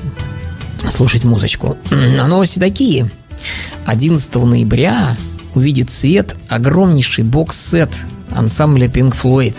слушать 0.90 1.24
музычку. 1.24 1.78
А 2.20 2.28
новости 2.28 2.60
такие. 2.60 3.10
11 3.86 4.36
ноября 4.36 5.16
увидит 5.58 5.90
свет 5.90 6.36
огромнейший 6.48 7.24
бокс-сет 7.24 7.90
ансамбля 8.32 8.88
Pink 8.88 9.16
Floyd. 9.22 9.56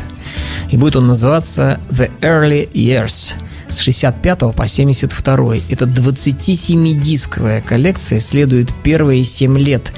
И 0.71 0.77
будет 0.77 0.97
он 0.97 1.09
называться 1.09 1.81
The 1.91 2.11
Early 2.21 2.71
Years 2.73 3.35
с 3.69 3.79
65 3.81 4.55
по 4.55 4.67
72. 4.67 5.57
Это 5.69 5.85
27-дисковая 5.85 7.63
коллекция, 7.63 8.21
следует 8.21 8.73
первые 8.83 9.25
7 9.25 9.59
лет 9.59 9.93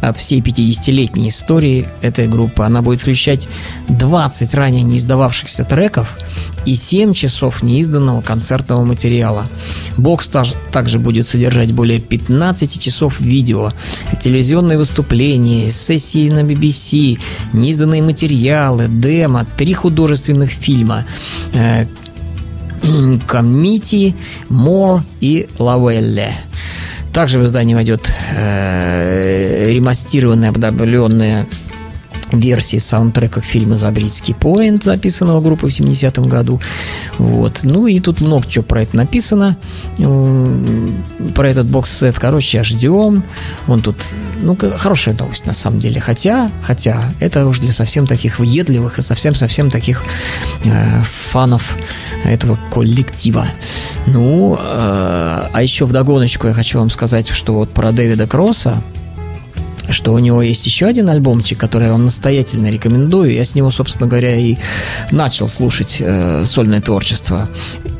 от 0.00 0.16
всей 0.16 0.40
50-летней 0.40 1.28
истории 1.28 1.86
этой 2.02 2.28
группы. 2.28 2.62
Она 2.62 2.82
будет 2.82 3.00
включать 3.00 3.48
20 3.88 4.54
ранее 4.54 4.82
не 4.82 4.98
издававшихся 4.98 5.64
треков 5.64 6.16
и 6.64 6.74
7 6.74 7.14
часов 7.14 7.62
неизданного 7.62 8.20
концертного 8.20 8.84
материала. 8.84 9.46
Бокс 9.96 10.28
также 10.72 10.98
будет 10.98 11.26
содержать 11.26 11.72
более 11.72 12.00
15 12.00 12.80
часов 12.80 13.20
видео, 13.20 13.72
телевизионные 14.20 14.78
выступления, 14.78 15.70
сессии 15.70 16.28
на 16.28 16.40
BBC, 16.40 17.18
неизданные 17.52 18.02
материалы, 18.02 18.86
демо, 18.88 19.46
три 19.56 19.74
художественных 19.74 20.50
фильма, 20.50 21.04
э, 21.54 21.86
Комити, 23.26 24.14
Мор 24.48 25.02
и 25.20 25.48
Лавелле. 25.58 26.32
Также 27.16 27.38
в 27.38 27.44
издание 27.46 27.74
войдет 27.74 28.12
э, 28.36 29.70
ремастированная, 29.72 30.50
обновленная 30.50 31.46
версии 32.32 32.78
саундтрека 32.78 33.40
к 33.40 33.44
фильму 33.44 33.78
«Забридский 33.78 34.34
поинт», 34.34 34.84
записанного 34.84 35.40
группой 35.40 35.70
в 35.70 35.72
70-м 35.72 36.28
году. 36.28 36.60
Вот. 37.18 37.60
Ну 37.62 37.86
и 37.86 38.00
тут 38.00 38.20
много 38.20 38.46
чего 38.48 38.64
про 38.64 38.82
это 38.82 38.96
написано. 38.96 39.56
Про 39.96 41.48
этот 41.48 41.66
бокс-сет, 41.66 42.18
короче, 42.18 42.62
ждем. 42.64 43.22
Он 43.68 43.82
тут, 43.82 43.96
ну, 44.42 44.56
хорошая 44.76 45.14
новость 45.14 45.46
на 45.46 45.54
самом 45.54 45.80
деле. 45.80 46.00
Хотя, 46.00 46.50
хотя, 46.62 47.02
это 47.20 47.46
уж 47.46 47.60
для 47.60 47.72
совсем 47.72 48.06
таких 48.06 48.38
въедливых 48.38 48.98
и 48.98 49.02
совсем-совсем 49.02 49.70
таких 49.70 50.02
э, 50.64 51.02
фанов 51.30 51.76
этого 52.24 52.58
коллектива. 52.72 53.46
Ну, 54.06 54.58
э, 54.58 55.48
а 55.52 55.62
еще 55.62 55.86
вдогоночку 55.86 56.46
я 56.46 56.54
хочу 56.54 56.78
вам 56.78 56.90
сказать, 56.90 57.28
что 57.28 57.54
вот 57.54 57.70
про 57.70 57.92
Дэвида 57.92 58.26
Кросса, 58.26 58.82
что 59.90 60.12
у 60.12 60.18
него 60.18 60.42
есть 60.42 60.66
еще 60.66 60.86
один 60.86 61.08
альбомчик, 61.08 61.58
который 61.58 61.86
я 61.86 61.92
вам 61.92 62.04
настоятельно 62.04 62.70
рекомендую. 62.70 63.32
Я 63.32 63.44
с 63.44 63.54
него, 63.54 63.70
собственно 63.70 64.08
говоря, 64.08 64.34
и 64.34 64.56
начал 65.10 65.48
слушать 65.48 65.96
э, 66.00 66.44
сольное 66.46 66.80
творчество 66.80 67.48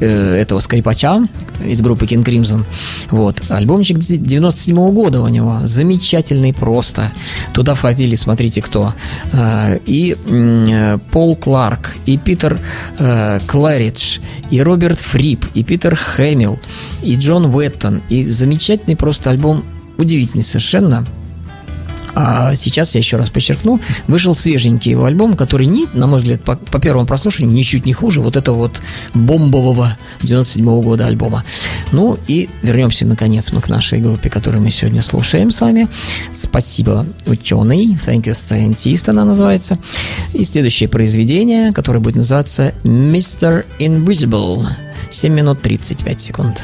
э, 0.00 0.36
этого 0.36 0.60
скрипача 0.60 1.26
из 1.64 1.80
группы 1.80 2.06
King 2.06 2.24
Crimson. 2.24 2.64
Вот. 3.10 3.42
Альбомчик 3.48 3.98
97 3.98 4.76
года 4.92 5.20
у 5.20 5.28
него. 5.28 5.60
Замечательный 5.64 6.52
просто. 6.52 7.12
Туда 7.54 7.74
входили, 7.74 8.14
смотрите, 8.14 8.62
кто. 8.62 8.92
Э, 9.32 9.78
и 9.86 10.16
э, 10.26 10.98
Пол 11.10 11.36
Кларк, 11.36 11.94
и 12.06 12.18
Питер 12.18 12.58
э, 12.98 13.40
Кларидж, 13.46 14.18
и 14.50 14.60
Роберт 14.60 15.00
Фрип, 15.00 15.46
и 15.54 15.64
Питер 15.64 15.96
Хэмилл, 15.96 16.58
и 17.02 17.16
Джон 17.16 17.46
Уэттон. 17.54 18.02
И 18.08 18.28
замечательный 18.28 18.96
просто 18.96 19.30
альбом, 19.30 19.64
удивительный 19.98 20.44
совершенно. 20.44 21.06
А 22.18 22.54
сейчас, 22.54 22.94
я 22.94 23.00
еще 23.00 23.18
раз 23.18 23.28
подчеркну, 23.28 23.78
вышел 24.06 24.34
свеженький 24.34 24.90
его 24.92 25.04
альбом, 25.04 25.36
который, 25.36 25.66
не, 25.66 25.84
на 25.92 26.06
мой 26.06 26.20
взгляд, 26.20 26.42
по, 26.42 26.56
по 26.56 26.80
первому 26.80 27.06
прослушиванию 27.06 27.54
ничуть 27.54 27.84
не 27.84 27.92
хуже 27.92 28.22
вот 28.22 28.36
этого 28.36 28.56
вот 28.56 28.80
бомбового 29.12 29.98
97 30.22 30.64
года 30.80 31.06
альбома. 31.06 31.44
Ну 31.92 32.18
и 32.26 32.48
вернемся, 32.62 33.04
наконец, 33.04 33.52
мы 33.52 33.60
к 33.60 33.68
нашей 33.68 34.00
группе, 34.00 34.30
которую 34.30 34.62
мы 34.62 34.70
сегодня 34.70 35.02
слушаем 35.02 35.50
с 35.50 35.60
вами. 35.60 35.88
Спасибо, 36.32 37.04
ученый. 37.26 37.98
Thank 38.06 38.22
you, 38.22 38.32
scientist 38.32 39.10
она 39.10 39.26
называется. 39.26 39.78
И 40.32 40.42
следующее 40.44 40.88
произведение, 40.88 41.70
которое 41.74 41.98
будет 41.98 42.16
называться 42.16 42.72
Mr. 42.82 43.66
Invisible. 43.78 44.66
7 45.10 45.34
минут 45.34 45.60
35 45.60 46.20
секунд. 46.20 46.62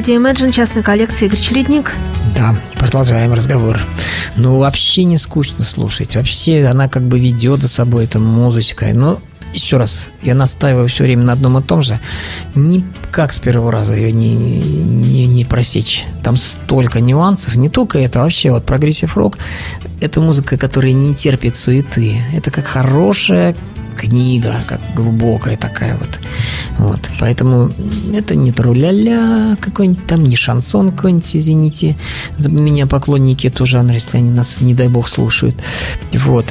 радио 0.00 0.14
Imagine, 0.14 0.50
частная 0.50 0.82
коллекция 0.82 1.26
Игорь 1.26 1.38
Чередник. 1.38 1.92
Да, 2.34 2.56
продолжаем 2.78 3.34
разговор. 3.34 3.78
Ну, 4.34 4.58
вообще 4.58 5.04
не 5.04 5.18
скучно 5.18 5.62
слушать. 5.62 6.16
Вообще 6.16 6.64
она 6.64 6.88
как 6.88 7.02
бы 7.02 7.20
ведет 7.20 7.60
за 7.60 7.68
собой 7.68 8.04
эта 8.04 8.18
музычка. 8.18 8.86
Ну, 8.94 9.00
Но 9.00 9.20
еще 9.52 9.76
раз, 9.76 10.08
я 10.22 10.34
настаиваю 10.34 10.88
все 10.88 11.02
время 11.04 11.24
на 11.24 11.34
одном 11.34 11.58
и 11.58 11.62
том 11.62 11.82
же. 11.82 12.00
Никак 12.54 13.34
с 13.34 13.40
первого 13.40 13.70
раза 13.70 13.92
ее 13.92 14.10
не, 14.10 14.36
не, 14.36 15.26
не 15.26 15.44
просечь. 15.44 16.06
Там 16.22 16.38
столько 16.38 17.02
нюансов. 17.02 17.56
Не 17.56 17.68
только 17.68 17.98
это, 17.98 18.20
а 18.20 18.22
вообще 18.22 18.52
вот 18.52 18.64
progressive 18.64 19.18
rock. 19.18 19.36
Это 20.00 20.22
музыка, 20.22 20.56
которая 20.56 20.92
не 20.92 21.14
терпит 21.14 21.58
суеты. 21.58 22.16
Это 22.32 22.50
как 22.50 22.64
хорошая 22.64 23.54
книга, 23.96 24.60
как 24.66 24.80
глубокая 24.94 25.56
такая 25.56 25.96
вот. 25.96 26.18
Вот. 26.78 27.10
Поэтому 27.18 27.72
это 28.14 28.34
не 28.34 28.52
труля-ля 28.52 29.56
какой-нибудь 29.60 30.06
там, 30.06 30.24
не 30.24 30.36
шансон 30.36 30.92
какой-нибудь, 30.92 31.36
извините, 31.36 31.96
за 32.38 32.48
меня 32.48 32.86
поклонники 32.86 33.46
этого 33.46 33.66
жанра, 33.66 33.94
если 33.94 34.18
они 34.18 34.30
нас, 34.30 34.60
не 34.60 34.74
дай 34.74 34.88
бог, 34.88 35.08
слушают. 35.08 35.56
Вот. 36.12 36.46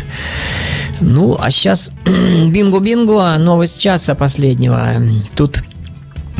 Ну, 1.02 1.38
а 1.40 1.50
сейчас 1.52 1.92
бинго-бинго, 2.06 3.38
новость 3.40 3.80
часа 3.80 4.16
последнего. 4.16 4.94
Тут 5.36 5.64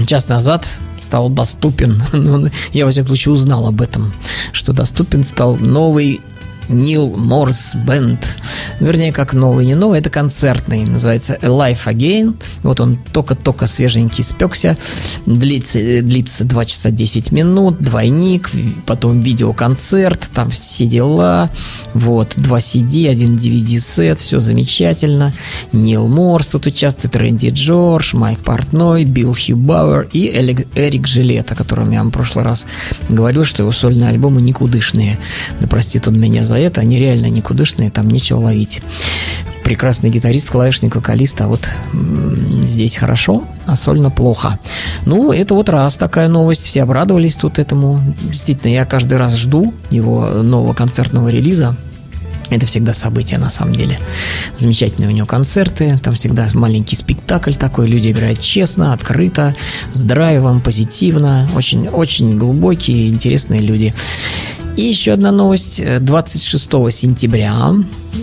час 0.06 0.28
назад 0.28 0.68
стал 0.98 1.30
доступен, 1.30 2.02
ну, 2.14 2.48
я, 2.74 2.86
во 2.86 2.92
всяком 2.92 3.08
случае, 3.10 3.34
узнал 3.34 3.68
об 3.68 3.82
этом, 3.82 4.14
что 4.52 4.74
доступен 4.74 5.24
стал 5.24 5.56
новый 5.56 6.22
Нил 6.70 7.16
Морс 7.18 7.76
Бенд. 7.76 8.26
Вернее, 8.80 9.12
как 9.12 9.34
новый, 9.34 9.66
не 9.66 9.76
новый, 9.76 10.00
это 10.00 10.10
концертный. 10.10 10.86
Называется 10.86 11.38
Life 11.42 11.86
Again. 11.86 12.36
Вот 12.64 12.80
он 12.80 12.98
только-только 13.12 13.68
свеженький 13.68 14.24
спекся. 14.24 14.78
Длится, 15.26 15.80
длится 15.80 16.46
2 16.46 16.66
часа 16.66 16.90
10 16.92 17.32
минут. 17.32 17.80
Двойник, 17.80 18.50
потом 18.86 19.20
видеоконцерт, 19.20 20.30
там 20.34 20.52
все 20.52 20.86
дела. 20.86 21.50
Вот, 21.94 22.34
два 22.38 22.60
CD, 22.60 23.10
один 23.10 23.36
DVD-сет, 23.36 24.20
все 24.20 24.40
замечательно. 24.40 25.34
Нил 25.74 26.08
Морс 26.08 26.48
тут 26.48 26.68
участвует, 26.68 27.16
Рэнди 27.16 27.50
Джордж, 27.50 28.16
Майк 28.16 28.40
Портной, 28.40 29.04
Билл 29.04 29.34
Хьюбауэр 29.34 30.10
и 30.14 30.28
Эрик 30.28 31.08
Жилет, 31.08 31.52
о 31.52 31.56
котором 31.56 31.92
я 31.92 32.00
вам 32.00 32.10
в 32.10 32.14
прошлый 32.14 32.46
раз 32.46 32.66
говорил, 33.10 33.44
что 33.44 33.64
его 33.64 33.72
сольные 33.72 34.10
альбомы 34.10 34.42
никудышные. 34.42 35.18
Да 35.60 35.68
простит 35.68 36.08
он 36.08 36.20
меня 36.20 36.46
за 36.46 36.59
это, 36.60 36.82
они 36.82 37.00
реально 37.00 37.28
никудышные, 37.28 37.90
там 37.90 38.10
нечего 38.10 38.40
ловить. 38.40 38.82
Прекрасный 39.64 40.10
гитарист, 40.10 40.50
клавишник, 40.50 40.96
вокалист, 40.96 41.40
а 41.42 41.48
вот 41.48 41.70
здесь 42.64 42.96
хорошо, 42.96 43.44
а 43.66 43.76
сольно 43.76 44.10
плохо. 44.10 44.58
Ну, 45.06 45.32
это 45.32 45.54
вот 45.54 45.70
раз 45.70 45.96
такая 45.96 46.28
новость, 46.28 46.66
все 46.66 46.84
обрадовались 46.84 47.36
тут 47.36 47.60
этому. 47.60 48.02
Действительно, 48.22 48.72
я 48.72 48.86
каждый 48.86 49.18
раз 49.18 49.36
жду 49.36 49.74
его 49.92 50.28
нового 50.28 50.74
концертного 50.74 51.30
релиза, 51.30 51.76
это 52.50 52.66
всегда 52.66 52.94
событие, 52.94 53.38
на 53.38 53.50
самом 53.50 53.76
деле. 53.76 53.98
Замечательные 54.58 55.10
у 55.10 55.14
него 55.14 55.28
концерты, 55.28 56.00
там 56.02 56.16
всегда 56.16 56.48
маленький 56.54 56.96
спектакль 56.96 57.54
такой, 57.54 57.88
люди 57.88 58.12
играют 58.12 58.42
честно, 58.42 58.94
открыто, 58.94 59.56
с 59.94 60.02
драйвом, 60.02 60.62
позитивно, 60.62 61.48
очень, 61.56 61.88
очень 61.88 62.38
глубокие, 62.38 63.10
интересные 63.10 63.62
люди. 63.62 63.94
И 64.80 64.84
еще 64.84 65.12
одна 65.12 65.34
новость. 65.34 65.82
26 66.00 66.70
сентября 66.90 67.74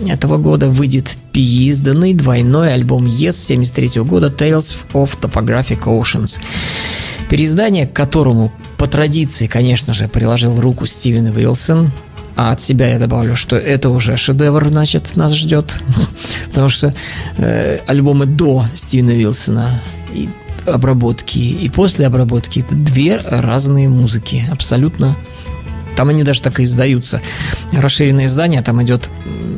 этого 0.07 0.37
года 0.37 0.71
выйдет 0.71 1.15
переизданный 1.31 2.15
двойной 2.15 2.73
альбом 2.73 3.05
Yes 3.05 3.33
73 3.33 4.01
года 4.01 4.33
Tales 4.35 4.75
of 4.93 5.19
Topographic 5.21 5.83
Oceans. 5.83 6.39
Переиздание, 7.29 7.85
к 7.85 7.93
которому 7.93 8.51
по 8.79 8.87
традиции, 8.87 9.45
конечно 9.45 9.93
же, 9.93 10.07
приложил 10.07 10.59
руку 10.59 10.87
Стивен 10.87 11.27
Уилсон, 11.27 11.91
а 12.35 12.53
от 12.53 12.59
себя 12.59 12.87
я 12.87 12.97
добавлю, 12.97 13.35
что 13.35 13.55
это 13.55 13.91
уже 13.91 14.17
шедевр, 14.17 14.67
значит, 14.69 15.15
нас 15.15 15.33
ждет. 15.33 15.77
Потому 16.47 16.69
что 16.69 16.91
э, 17.37 17.81
альбомы 17.85 18.25
до 18.25 18.65
Стивена 18.73 19.13
Вилсона 19.13 19.79
и 20.11 20.27
обработки, 20.65 21.37
и 21.37 21.69
после 21.69 22.07
обработки 22.07 22.61
это 22.61 22.73
две 22.73 23.17
разные 23.17 23.89
музыки. 23.89 24.43
Абсолютно 24.51 25.15
там 25.97 26.09
они 26.09 26.21
даже 26.21 26.43
так 26.43 26.59
и 26.59 26.63
издаются. 26.63 27.21
Расширенное 27.73 28.27
издание, 28.27 28.61
там 28.61 28.81
идет, 28.83 29.09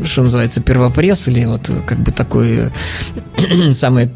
что 0.06 0.24
называется, 0.24 0.62
первопресс, 0.62 1.28
или 1.28 1.44
вот 1.44 1.70
как 1.86 2.00
бы 2.00 2.12
такой 2.14 2.72
самый 3.74 4.10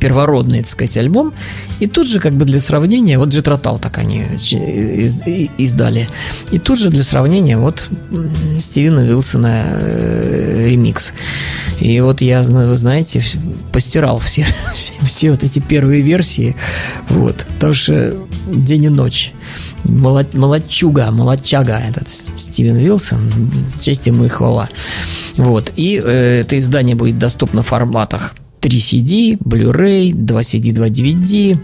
первородный, 0.00 0.58
так 0.60 0.68
сказать, 0.68 0.96
альбом. 0.96 1.32
И 1.80 1.86
тут 1.86 2.08
же, 2.08 2.18
как 2.18 2.32
бы 2.32 2.44
для 2.44 2.58
сравнения, 2.58 3.18
вот 3.18 3.28
Джетротал 3.28 3.78
так 3.78 3.98
они 3.98 4.24
издали. 5.58 6.08
И 6.50 6.58
тут 6.58 6.78
же 6.78 6.90
для 6.90 7.04
сравнения 7.04 7.56
вот 7.56 7.88
Стивена 8.58 9.02
Вилсона 9.02 9.64
э, 9.64 10.66
ремикс. 10.68 11.12
И 11.80 12.00
вот 12.00 12.20
я, 12.20 12.42
вы 12.42 12.76
знаете, 12.76 13.22
постирал 13.72 14.18
все, 14.18 14.44
все, 14.74 14.92
все 15.04 15.30
вот 15.30 15.44
эти 15.44 15.60
первые 15.60 16.02
версии. 16.02 16.56
Вот. 17.08 17.46
Потому 17.54 17.74
что 17.74 18.14
день 18.46 18.84
и 18.84 18.88
ночь. 18.88 19.32
Молод, 19.84 20.34
молодчуга, 20.34 21.10
молодчага 21.10 21.78
этот 21.78 22.08
Стивен 22.08 22.76
Вилсон. 22.76 23.50
Честь 23.80 24.06
ему 24.06 24.24
и 24.24 24.28
хвала. 24.28 24.68
Вот. 25.36 25.72
И 25.76 26.02
э, 26.04 26.40
это 26.40 26.58
издание 26.58 26.96
будет 26.96 27.18
доступно 27.18 27.62
в 27.62 27.72
форматах 28.08 28.34
3 28.60 28.78
CD, 28.78 29.38
Blu-ray, 29.38 30.12
2 30.12 30.40
CD, 30.40 30.72
2 30.72 30.88
DVD. 30.88 31.58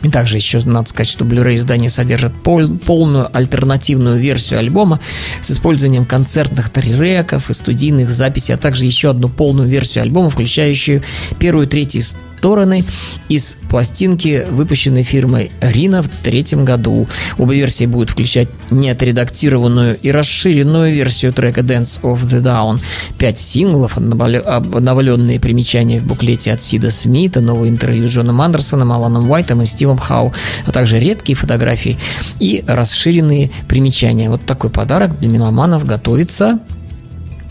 И 0.00 0.10
также 0.10 0.36
еще 0.36 0.60
надо 0.64 0.88
сказать, 0.88 1.08
что 1.10 1.24
Blu-ray 1.24 1.56
издание 1.56 1.90
содержит 1.90 2.32
пол- 2.42 2.76
полную 2.78 3.28
альтернативную 3.36 4.16
версию 4.16 4.60
альбома 4.60 5.00
с 5.40 5.50
использованием 5.50 6.04
концертных 6.04 6.70
треков 6.70 7.50
и 7.50 7.52
студийных 7.52 8.08
записей, 8.10 8.54
а 8.54 8.58
также 8.58 8.84
еще 8.84 9.10
одну 9.10 9.28
полную 9.28 9.68
версию 9.68 10.02
альбома, 10.02 10.30
включающую 10.30 11.02
первую 11.38 11.66
третью 11.66 12.02
стороны 12.38 12.84
из 13.28 13.56
пластинки, 13.68 14.46
выпущенной 14.48 15.02
фирмой 15.02 15.50
Рина 15.60 16.02
в 16.02 16.08
третьем 16.08 16.64
году. 16.64 17.08
Оба 17.36 17.52
версии 17.52 17.84
будут 17.84 18.10
включать 18.10 18.48
неотредактированную 18.70 19.98
и 20.00 20.12
расширенную 20.12 20.94
версию 20.94 21.32
трека 21.32 21.62
Dance 21.62 22.00
of 22.02 22.22
the 22.22 22.40
Down, 22.40 22.78
пять 23.18 23.40
синглов, 23.40 23.98
обновле- 23.98 24.38
обновленные 24.38 25.40
примечания 25.40 26.00
в 26.00 26.04
буклете 26.04 26.52
от 26.52 26.62
Сида 26.62 26.92
Смита, 26.92 27.40
новое 27.40 27.68
интервью 27.68 28.06
с 28.06 28.12
Джоном 28.12 28.40
Андерсоном, 28.40 28.92
Аланом 28.92 29.28
Уайтом 29.28 29.62
и 29.62 29.66
Стивом 29.66 29.98
Хау, 29.98 30.32
а 30.64 30.70
также 30.70 31.00
редкие 31.00 31.34
фотографии 31.34 31.98
и 32.38 32.62
расширенные 32.68 33.50
примечания. 33.66 34.30
Вот 34.30 34.46
такой 34.46 34.70
подарок 34.70 35.18
для 35.18 35.28
меломанов 35.28 35.84
готовится 35.84 36.60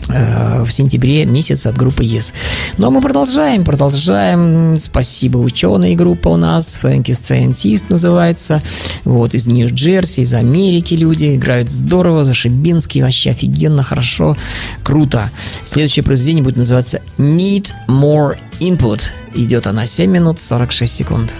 в 0.08 0.68
сентябре 0.70 1.24
месяце 1.26 1.68
от 1.68 1.76
группы 1.76 2.04
Yes. 2.04 2.32
Ну 2.78 2.86
а 2.86 2.90
мы 2.90 3.00
продолжаем, 3.00 3.64
продолжаем. 3.64 4.76
Спасибо, 4.78 5.38
ученые 5.38 5.96
группа 5.96 6.28
у 6.28 6.36
нас, 6.36 6.80
Frankie 6.82 7.12
Scientist 7.12 7.84
называется. 7.88 8.62
Вот, 9.04 9.34
из 9.34 9.46
Нью-Джерси, 9.46 10.22
из 10.22 10.34
Америки 10.34 10.94
люди 10.94 11.36
играют 11.36 11.70
здорово, 11.70 12.24
зашибински, 12.24 13.00
вообще 13.00 13.30
офигенно, 13.30 13.82
хорошо, 13.82 14.36
круто. 14.82 15.30
Следующее 15.64 16.02
произведение 16.02 16.42
будет 16.42 16.56
называться 16.56 17.00
Need 17.18 17.72
More 17.88 18.38
Input. 18.60 19.02
Идет 19.34 19.66
она 19.66 19.86
7 19.86 20.10
минут 20.10 20.40
46 20.40 20.92
секунд. 20.92 21.34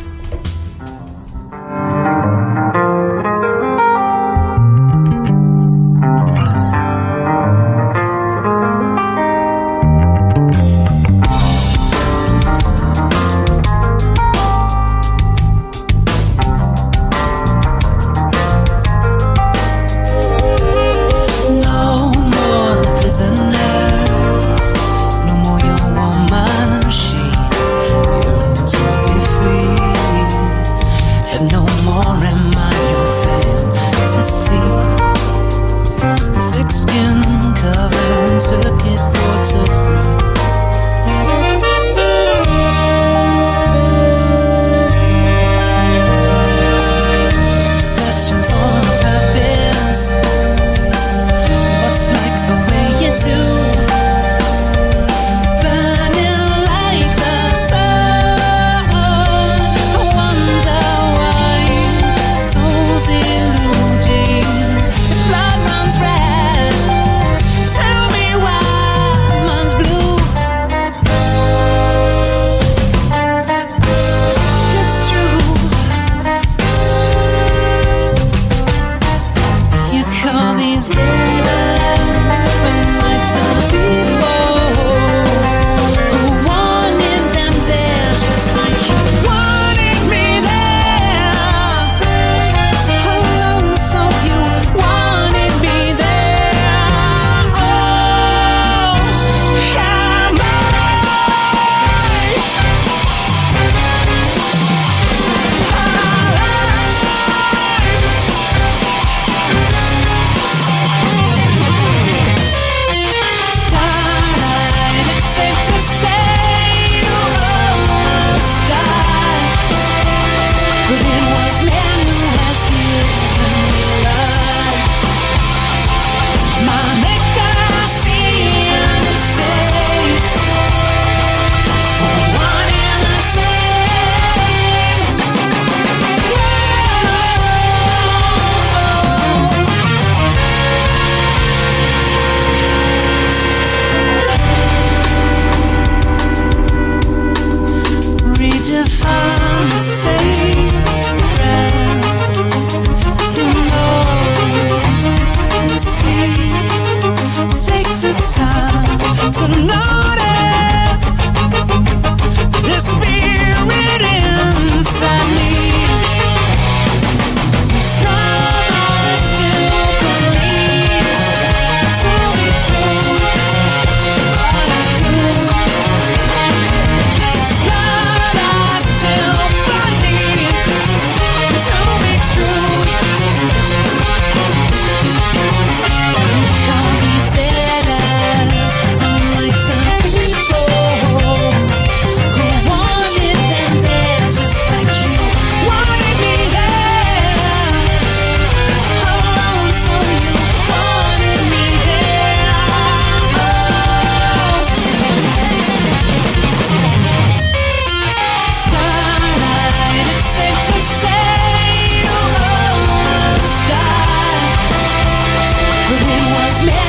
The 215.89 215.95
it 215.95 216.25
was 216.35 216.63
never 216.67 216.88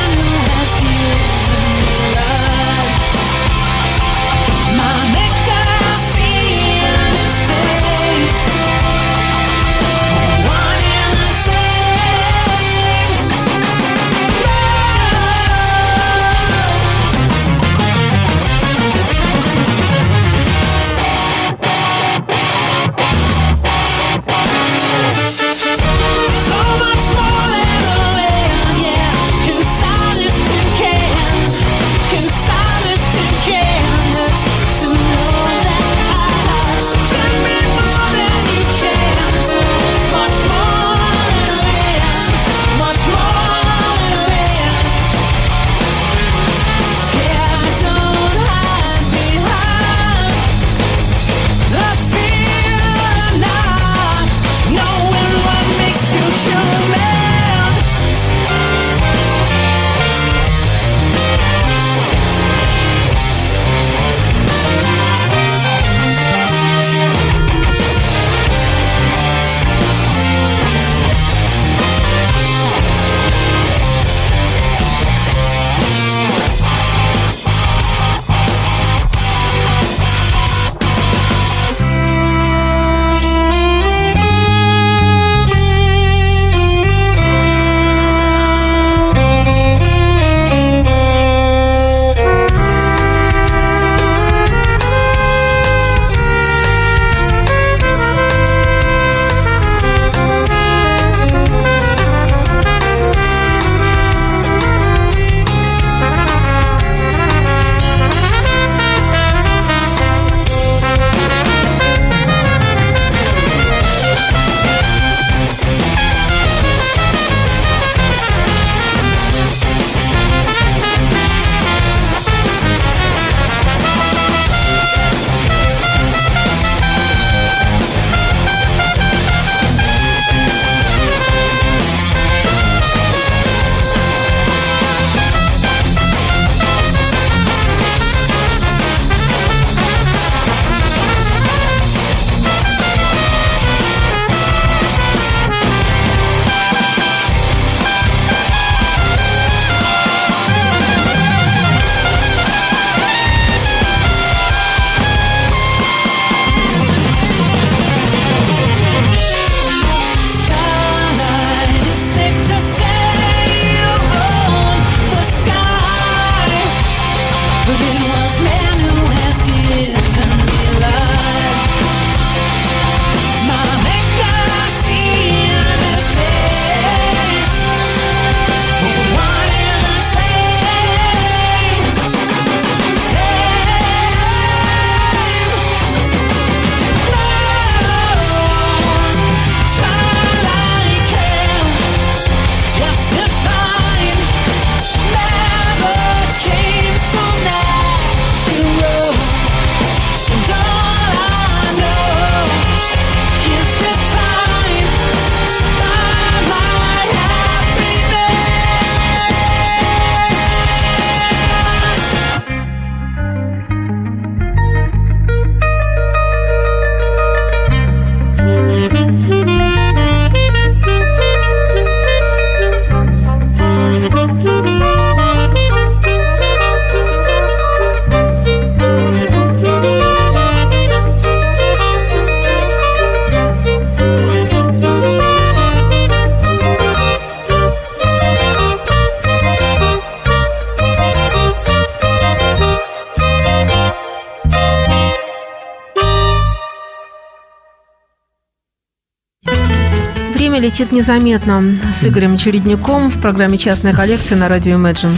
летит 250.80 250.94
незаметно 250.94 251.78
с 251.94 252.06
Игорем 252.06 252.38
Чередником 252.38 253.10
в 253.10 253.20
программе 253.20 253.58
«Частная 253.58 253.94
коллекция» 253.94 254.38
на 254.38 254.48
радио 254.48 254.76
Imagine. 254.76 255.14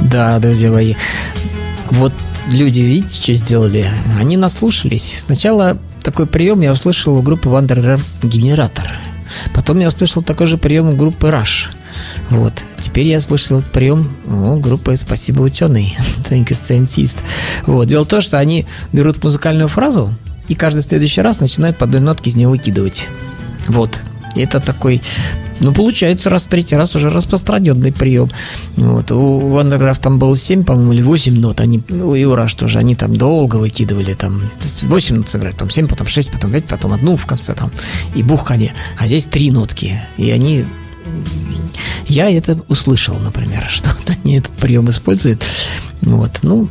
Да, 0.00 0.38
друзья 0.38 0.70
мои. 0.70 0.94
Вот 1.90 2.14
люди, 2.48 2.80
видите, 2.80 3.20
что 3.20 3.34
сделали? 3.34 3.84
Они 4.18 4.38
наслушались. 4.38 5.22
Сначала 5.26 5.76
такой 6.02 6.26
прием 6.26 6.62
я 6.62 6.72
услышал 6.72 7.14
у 7.14 7.20
группы 7.20 7.50
Wanderer 7.50 8.00
Генератор. 8.22 8.90
Потом 9.52 9.80
я 9.80 9.88
услышал 9.88 10.22
такой 10.22 10.46
же 10.46 10.56
прием 10.56 10.88
у 10.88 10.96
группы 10.96 11.26
Rush. 11.26 11.74
Вот. 12.30 12.54
Теперь 12.80 13.08
я 13.08 13.20
слышал 13.20 13.58
этот 13.58 13.70
прием 13.70 14.16
у 14.26 14.56
группы 14.56 14.96
«Спасибо, 14.96 15.42
ученый». 15.42 15.94
Thank 16.30 16.46
you, 16.46 16.58
scientist. 16.58 17.18
Вот. 17.66 17.86
Дело 17.86 18.04
в 18.04 18.08
том, 18.08 18.22
что 18.22 18.38
они 18.38 18.64
берут 18.94 19.22
музыкальную 19.22 19.68
фразу 19.68 20.14
и 20.48 20.54
каждый 20.54 20.82
следующий 20.82 21.20
раз 21.20 21.38
начинают 21.38 21.76
по 21.76 21.84
одной 21.84 22.00
нотке 22.00 22.30
из 22.30 22.34
нее 22.36 22.48
выкидывать. 22.48 23.08
Вот. 23.68 24.00
Это 24.34 24.60
такой 24.60 25.02
ну, 25.62 25.72
получается, 25.72 26.28
раз 26.28 26.46
в 26.46 26.48
третий 26.48 26.74
раз 26.74 26.96
уже 26.96 27.08
распространенный 27.08 27.92
прием. 27.92 28.28
Вот. 28.76 29.12
У 29.12 29.38
Вандерграф 29.38 29.98
там 30.00 30.18
было 30.18 30.36
7, 30.36 30.64
по-моему, 30.64 30.92
или 30.92 31.02
8 31.02 31.38
нот. 31.38 31.60
Они, 31.60 31.80
ну, 31.88 32.10
у 32.10 32.34
Раш 32.34 32.54
тоже, 32.54 32.78
они 32.78 32.96
там 32.96 33.16
долго 33.16 33.56
выкидывали. 33.56 34.14
Там 34.14 34.42
8 34.82 35.16
нот 35.16 35.28
сыграть, 35.28 35.54
потом 35.54 35.70
7, 35.70 35.86
потом 35.86 36.08
6, 36.08 36.32
потом 36.32 36.50
5, 36.50 36.64
потом 36.64 36.92
одну 36.92 37.16
в 37.16 37.26
конце 37.26 37.54
там. 37.54 37.70
И 38.16 38.24
бух 38.24 38.44
коне. 38.44 38.72
А 38.98 39.06
здесь 39.06 39.26
три 39.26 39.52
нотки. 39.52 40.00
И 40.16 40.30
они 40.32 40.64
я 42.06 42.28
это 42.30 42.58
услышал, 42.68 43.16
например, 43.18 43.66
что 43.70 43.90
они 44.24 44.38
этот 44.38 44.52
прием 44.52 44.90
используют. 44.90 45.44
Вот, 46.02 46.40
ну, 46.42 46.68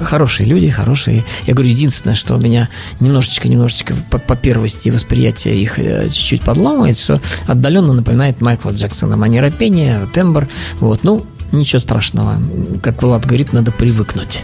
хорошие 0.00 0.48
люди, 0.48 0.70
хорошие. 0.70 1.24
Я 1.46 1.54
говорю, 1.54 1.70
единственное, 1.70 2.14
что 2.14 2.36
меня 2.36 2.68
немножечко-немножечко 3.00 3.94
по, 4.10 4.18
по 4.18 4.36
первости 4.36 4.90
восприятия 4.90 5.54
их 5.56 5.78
э, 5.78 6.08
чуть-чуть 6.08 6.42
подламывает, 6.42 6.96
что 6.96 7.20
отдаленно 7.48 7.92
напоминает 7.92 8.40
Майкла 8.40 8.70
Джексона. 8.70 9.16
Манера 9.16 9.50
пения, 9.50 10.06
тембр. 10.12 10.48
Вот, 10.78 11.02
ну, 11.02 11.26
ничего 11.50 11.80
страшного. 11.80 12.40
Как 12.80 13.02
Влад 13.02 13.26
говорит, 13.26 13.52
надо 13.52 13.72
привыкнуть. 13.72 14.40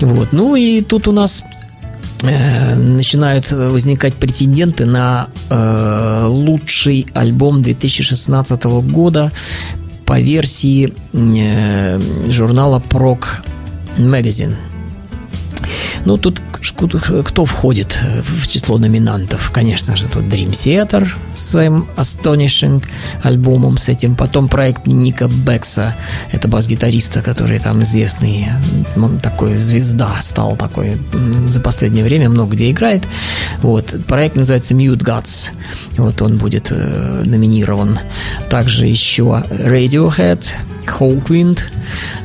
Вот, 0.00 0.32
ну 0.32 0.56
и 0.56 0.80
тут 0.80 1.06
у 1.06 1.12
нас 1.12 1.44
э, 2.22 2.74
начинают 2.74 3.50
возникать 3.50 4.14
претенденты 4.14 4.86
на 4.86 5.28
э, 5.50 6.24
лучший 6.26 7.06
альбом 7.12 7.60
2016 7.60 8.64
года 8.64 9.30
по 10.04 10.20
версии 10.20 10.92
э, 11.12 12.00
журнала 12.30 12.82
Prog 12.90 13.24
Magazine. 13.98 14.54
Ну, 16.04 16.18
тут 16.18 16.40
кто 16.62 17.44
входит 17.44 17.98
в 18.22 18.48
число 18.48 18.78
номинантов? 18.78 19.50
Конечно 19.50 19.96
же, 19.96 20.06
тут 20.06 20.24
Dream 20.24 20.50
Theater 20.50 21.08
с 21.34 21.50
своим 21.50 21.86
Astonishing 21.96 22.82
альбомом 23.22 23.78
с 23.78 23.88
этим. 23.88 24.14
Потом 24.14 24.48
проект 24.48 24.86
Ника 24.86 25.28
Бекса, 25.28 25.94
это 26.30 26.48
бас-гитариста, 26.48 27.22
который 27.22 27.58
там 27.58 27.82
известный, 27.82 28.48
он 28.96 29.18
такой 29.18 29.56
звезда 29.56 30.10
стал 30.20 30.56
такой 30.56 30.98
за 31.46 31.60
последнее 31.60 32.04
время, 32.04 32.28
много 32.28 32.54
где 32.54 32.70
играет. 32.70 33.02
Вот. 33.60 33.94
Проект 34.06 34.36
называется 34.36 34.74
Mute 34.74 35.02
Gods. 35.02 35.50
Вот 35.96 36.22
он 36.22 36.36
будет 36.36 36.68
э, 36.70 37.22
номинирован. 37.24 37.98
Также 38.48 38.86
еще 38.86 39.42
Radiohead, 39.50 40.44
Hawkwind, 40.86 41.60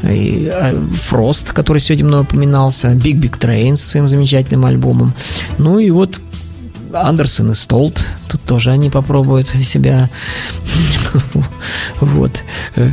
и, 0.04 0.52
э, 0.52 0.74
Frost, 1.10 1.54
который 1.54 1.80
сегодня 1.80 2.06
мной 2.06 2.22
упоминался, 2.22 2.90
Big 2.94 3.20
Big 3.20 3.38
Train 3.40 3.78
с 3.78 3.84
своим 3.84 4.08
замечательным 4.08 4.26
альбомом. 4.65 5.13
Ну 5.57 5.80
и 5.80 5.89
вот 5.91 6.19
Андерсон 6.93 7.51
и 7.51 7.55
Столт. 7.55 8.03
Тут 8.30 8.41
тоже 8.43 8.71
они 8.71 8.89
попробуют 8.89 9.49
себя. 9.49 10.09
Вот. 11.99 12.43
Э, 12.75 12.91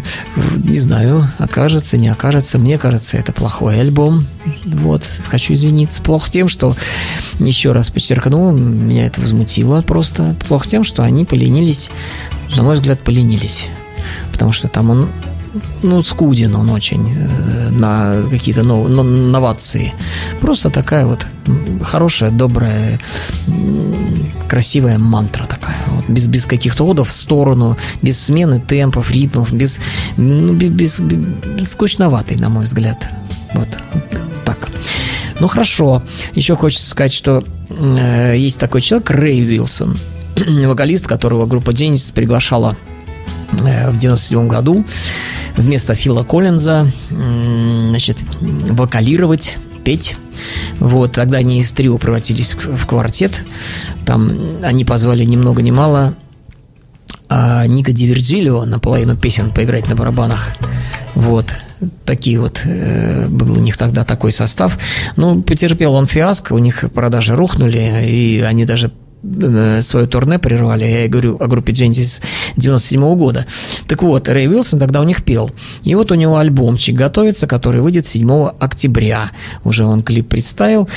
Не 0.65 0.79
знаю, 0.79 1.29
окажется, 1.39 1.99
не 1.99 2.09
окажется. 2.09 2.59
Мне 2.59 2.79
кажется, 2.79 3.19
это 3.19 3.33
плохой 3.33 3.79
альбом. 3.81 4.27
Вот. 4.65 5.03
Хочу 5.29 5.53
извиниться. 5.53 6.01
Плохо 6.01 6.31
тем, 6.31 6.49
что, 6.49 6.75
еще 7.39 7.73
раз 7.73 7.91
подчеркну, 7.91 8.53
меня 8.53 9.07
это 9.07 9.21
возмутило 9.21 9.83
просто. 9.83 10.35
Плохо 10.49 10.67
тем, 10.69 10.85
что 10.85 11.03
они 11.03 11.27
поленились, 11.27 11.91
на 12.57 12.63
мой 12.63 12.77
взгляд, 12.77 13.01
поленились. 13.01 13.69
Потому 14.33 14.53
что 14.53 14.69
там 14.69 14.91
он 14.91 15.09
ну, 15.83 16.03
скуден 16.03 16.55
он 16.57 16.71
очень 16.71 17.09
э, 17.13 17.71
на 17.71 18.23
какие-то 18.31 18.63
нов- 18.63 18.89
но- 18.89 19.03
новации. 19.03 19.93
Просто 20.41 20.71
такая 20.71 21.07
вот 21.07 21.27
хорошая, 21.83 22.31
добрая, 22.31 22.99
красивая 24.49 24.99
мантра 24.99 25.47
такая. 25.47 25.77
Вот, 25.89 26.09
без, 26.09 26.27
без 26.27 26.47
каких-то 26.47 26.85
ходов 26.87 27.09
в 27.09 27.13
сторону, 27.13 27.77
без 28.03 28.19
смены 28.21 28.61
темпов, 28.61 29.11
ритмов, 29.11 29.53
без, 29.53 29.79
ну, 30.17 30.53
без, 30.53 30.69
без, 30.71 31.01
без- 31.01 31.71
скучноватый, 31.71 32.37
на 32.37 32.49
мой 32.49 32.65
взгляд. 32.65 33.09
Вот 33.55 33.69
так. 34.45 34.69
Ну 35.41 35.49
хорошо. 35.49 36.03
Еще 36.35 36.57
хочется 36.57 36.89
сказать, 36.89 37.13
что 37.13 37.43
э, 37.69 38.35
есть 38.37 38.59
такой 38.59 38.81
человек, 38.81 39.11
Рэй 39.11 39.43
Уилсон, 39.47 39.97
вокалист, 40.67 41.07
которого 41.07 41.47
группа 41.47 41.71
Genesis 41.71 42.13
приглашала 42.13 42.77
в 43.91 43.97
97 43.97 44.49
году 44.49 44.85
вместо 45.57 45.95
Фила 45.95 46.25
Коллинза 46.25 46.87
значит, 47.11 48.19
вокалировать, 48.41 49.57
петь. 49.85 50.17
Вот, 50.79 51.13
тогда 51.13 51.39
они 51.39 51.61
из 51.61 51.73
трио 51.73 51.97
превратились 51.99 52.55
в 52.55 52.87
квартет. 52.87 53.45
Там 54.05 54.31
они 54.63 54.85
позвали 54.85 55.25
ни 55.25 55.37
много 55.37 55.63
ни 55.63 55.71
мало 55.71 56.15
а 57.29 57.67
Ника 57.67 57.93
Диверджилио 57.93 58.65
наполовину 58.65 59.17
песен 59.17 59.51
поиграть 59.51 59.89
на 59.89 59.97
барабанах. 59.97 60.53
Вот. 61.15 61.55
Такие 62.05 62.39
вот 62.39 62.63
э, 62.65 63.27
был 63.29 63.53
у 63.53 63.61
них 63.61 63.77
тогда 63.77 64.05
такой 64.05 64.31
состав. 64.31 64.79
Ну, 65.17 65.43
потерпел 65.43 65.95
он 65.95 66.07
фиаско, 66.07 66.53
у 66.53 66.59
них 66.59 66.85
продажи 66.95 67.35
рухнули, 67.35 68.07
и 68.07 68.41
они 68.41 68.65
даже 68.65 68.87
э, 68.87 68.91
свое 69.83 70.07
турне 70.07 70.39
прервали, 70.39 70.85
я 70.85 71.09
говорю 71.09 71.37
о 71.41 71.47
группе 71.47 71.73
Genesis 71.73 72.23
97 72.57 73.17
года. 73.17 73.47
Так 73.89 74.03
вот, 74.03 74.29
Рэй 74.29 74.49
Уилсон 74.49 74.79
тогда 74.79 75.01
у 75.01 75.05
них 75.05 75.25
пел. 75.25 75.51
И 75.83 75.95
вот 75.95 76.11
у 76.13 76.15
него 76.15 76.39
альбомчик 76.39 76.95
готовится, 76.95 77.47
который 77.47 77.81
выйдет 77.81 78.07
7 78.07 78.49
октября. 78.59 79.31
Уже 79.65 79.85
он 79.85 80.03
клип 80.03 80.29
представил. 80.29 80.89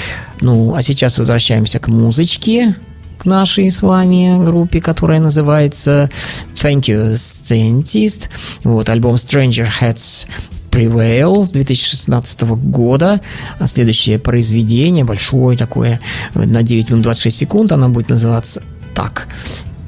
Ну, 0.41 0.75
а 0.75 0.81
сейчас 0.81 1.17
возвращаемся 1.17 1.79
к 1.79 1.87
музычке 1.87 2.75
к 3.17 3.25
нашей 3.25 3.71
с 3.71 3.81
вами 3.81 4.43
группе, 4.43 4.79
которая 4.79 5.19
называется 5.19 6.09
Thank 6.55 6.81
You 6.81 7.13
Scientist. 7.13 8.29
Вот, 8.63 8.89
альбом 8.89 9.15
Stranger 9.15 9.67
Heads 9.81 10.27
Prevail 10.71 11.49
2016 11.51 12.41
года. 12.41 13.21
А 13.59 13.67
Следующее 13.67 14.19
произведение, 14.19 15.03
большое 15.03 15.57
такое, 15.57 15.99
на 16.33 16.63
9 16.63 16.89
минут 16.89 17.03
26 17.03 17.37
секунд, 17.37 17.71
оно 17.71 17.89
будет 17.89 18.09
называться 18.09 18.61
так. 18.93 19.27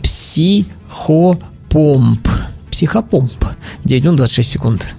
Психопомп. 0.03 1.47
Психопомп. 2.71 3.45
9 3.85 4.03
минут 4.03 4.17
26 4.17 4.49
секунд. 4.49 4.93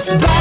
bounce 0.00 0.14
back 0.14 0.39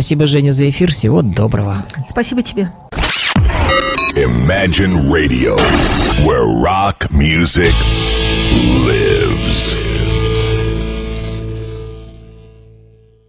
Спасибо, 0.00 0.26
Женя, 0.26 0.54
за 0.54 0.70
эфир. 0.70 0.92
Всего 0.92 1.20
доброго. 1.20 1.84
Спасибо 2.08 2.42
тебе. 2.42 2.72
Imagine 4.16 5.10
Radio, 5.10 5.58
where 6.24 6.46
rock 6.46 7.06
music 7.10 7.74
lives. 8.86 9.19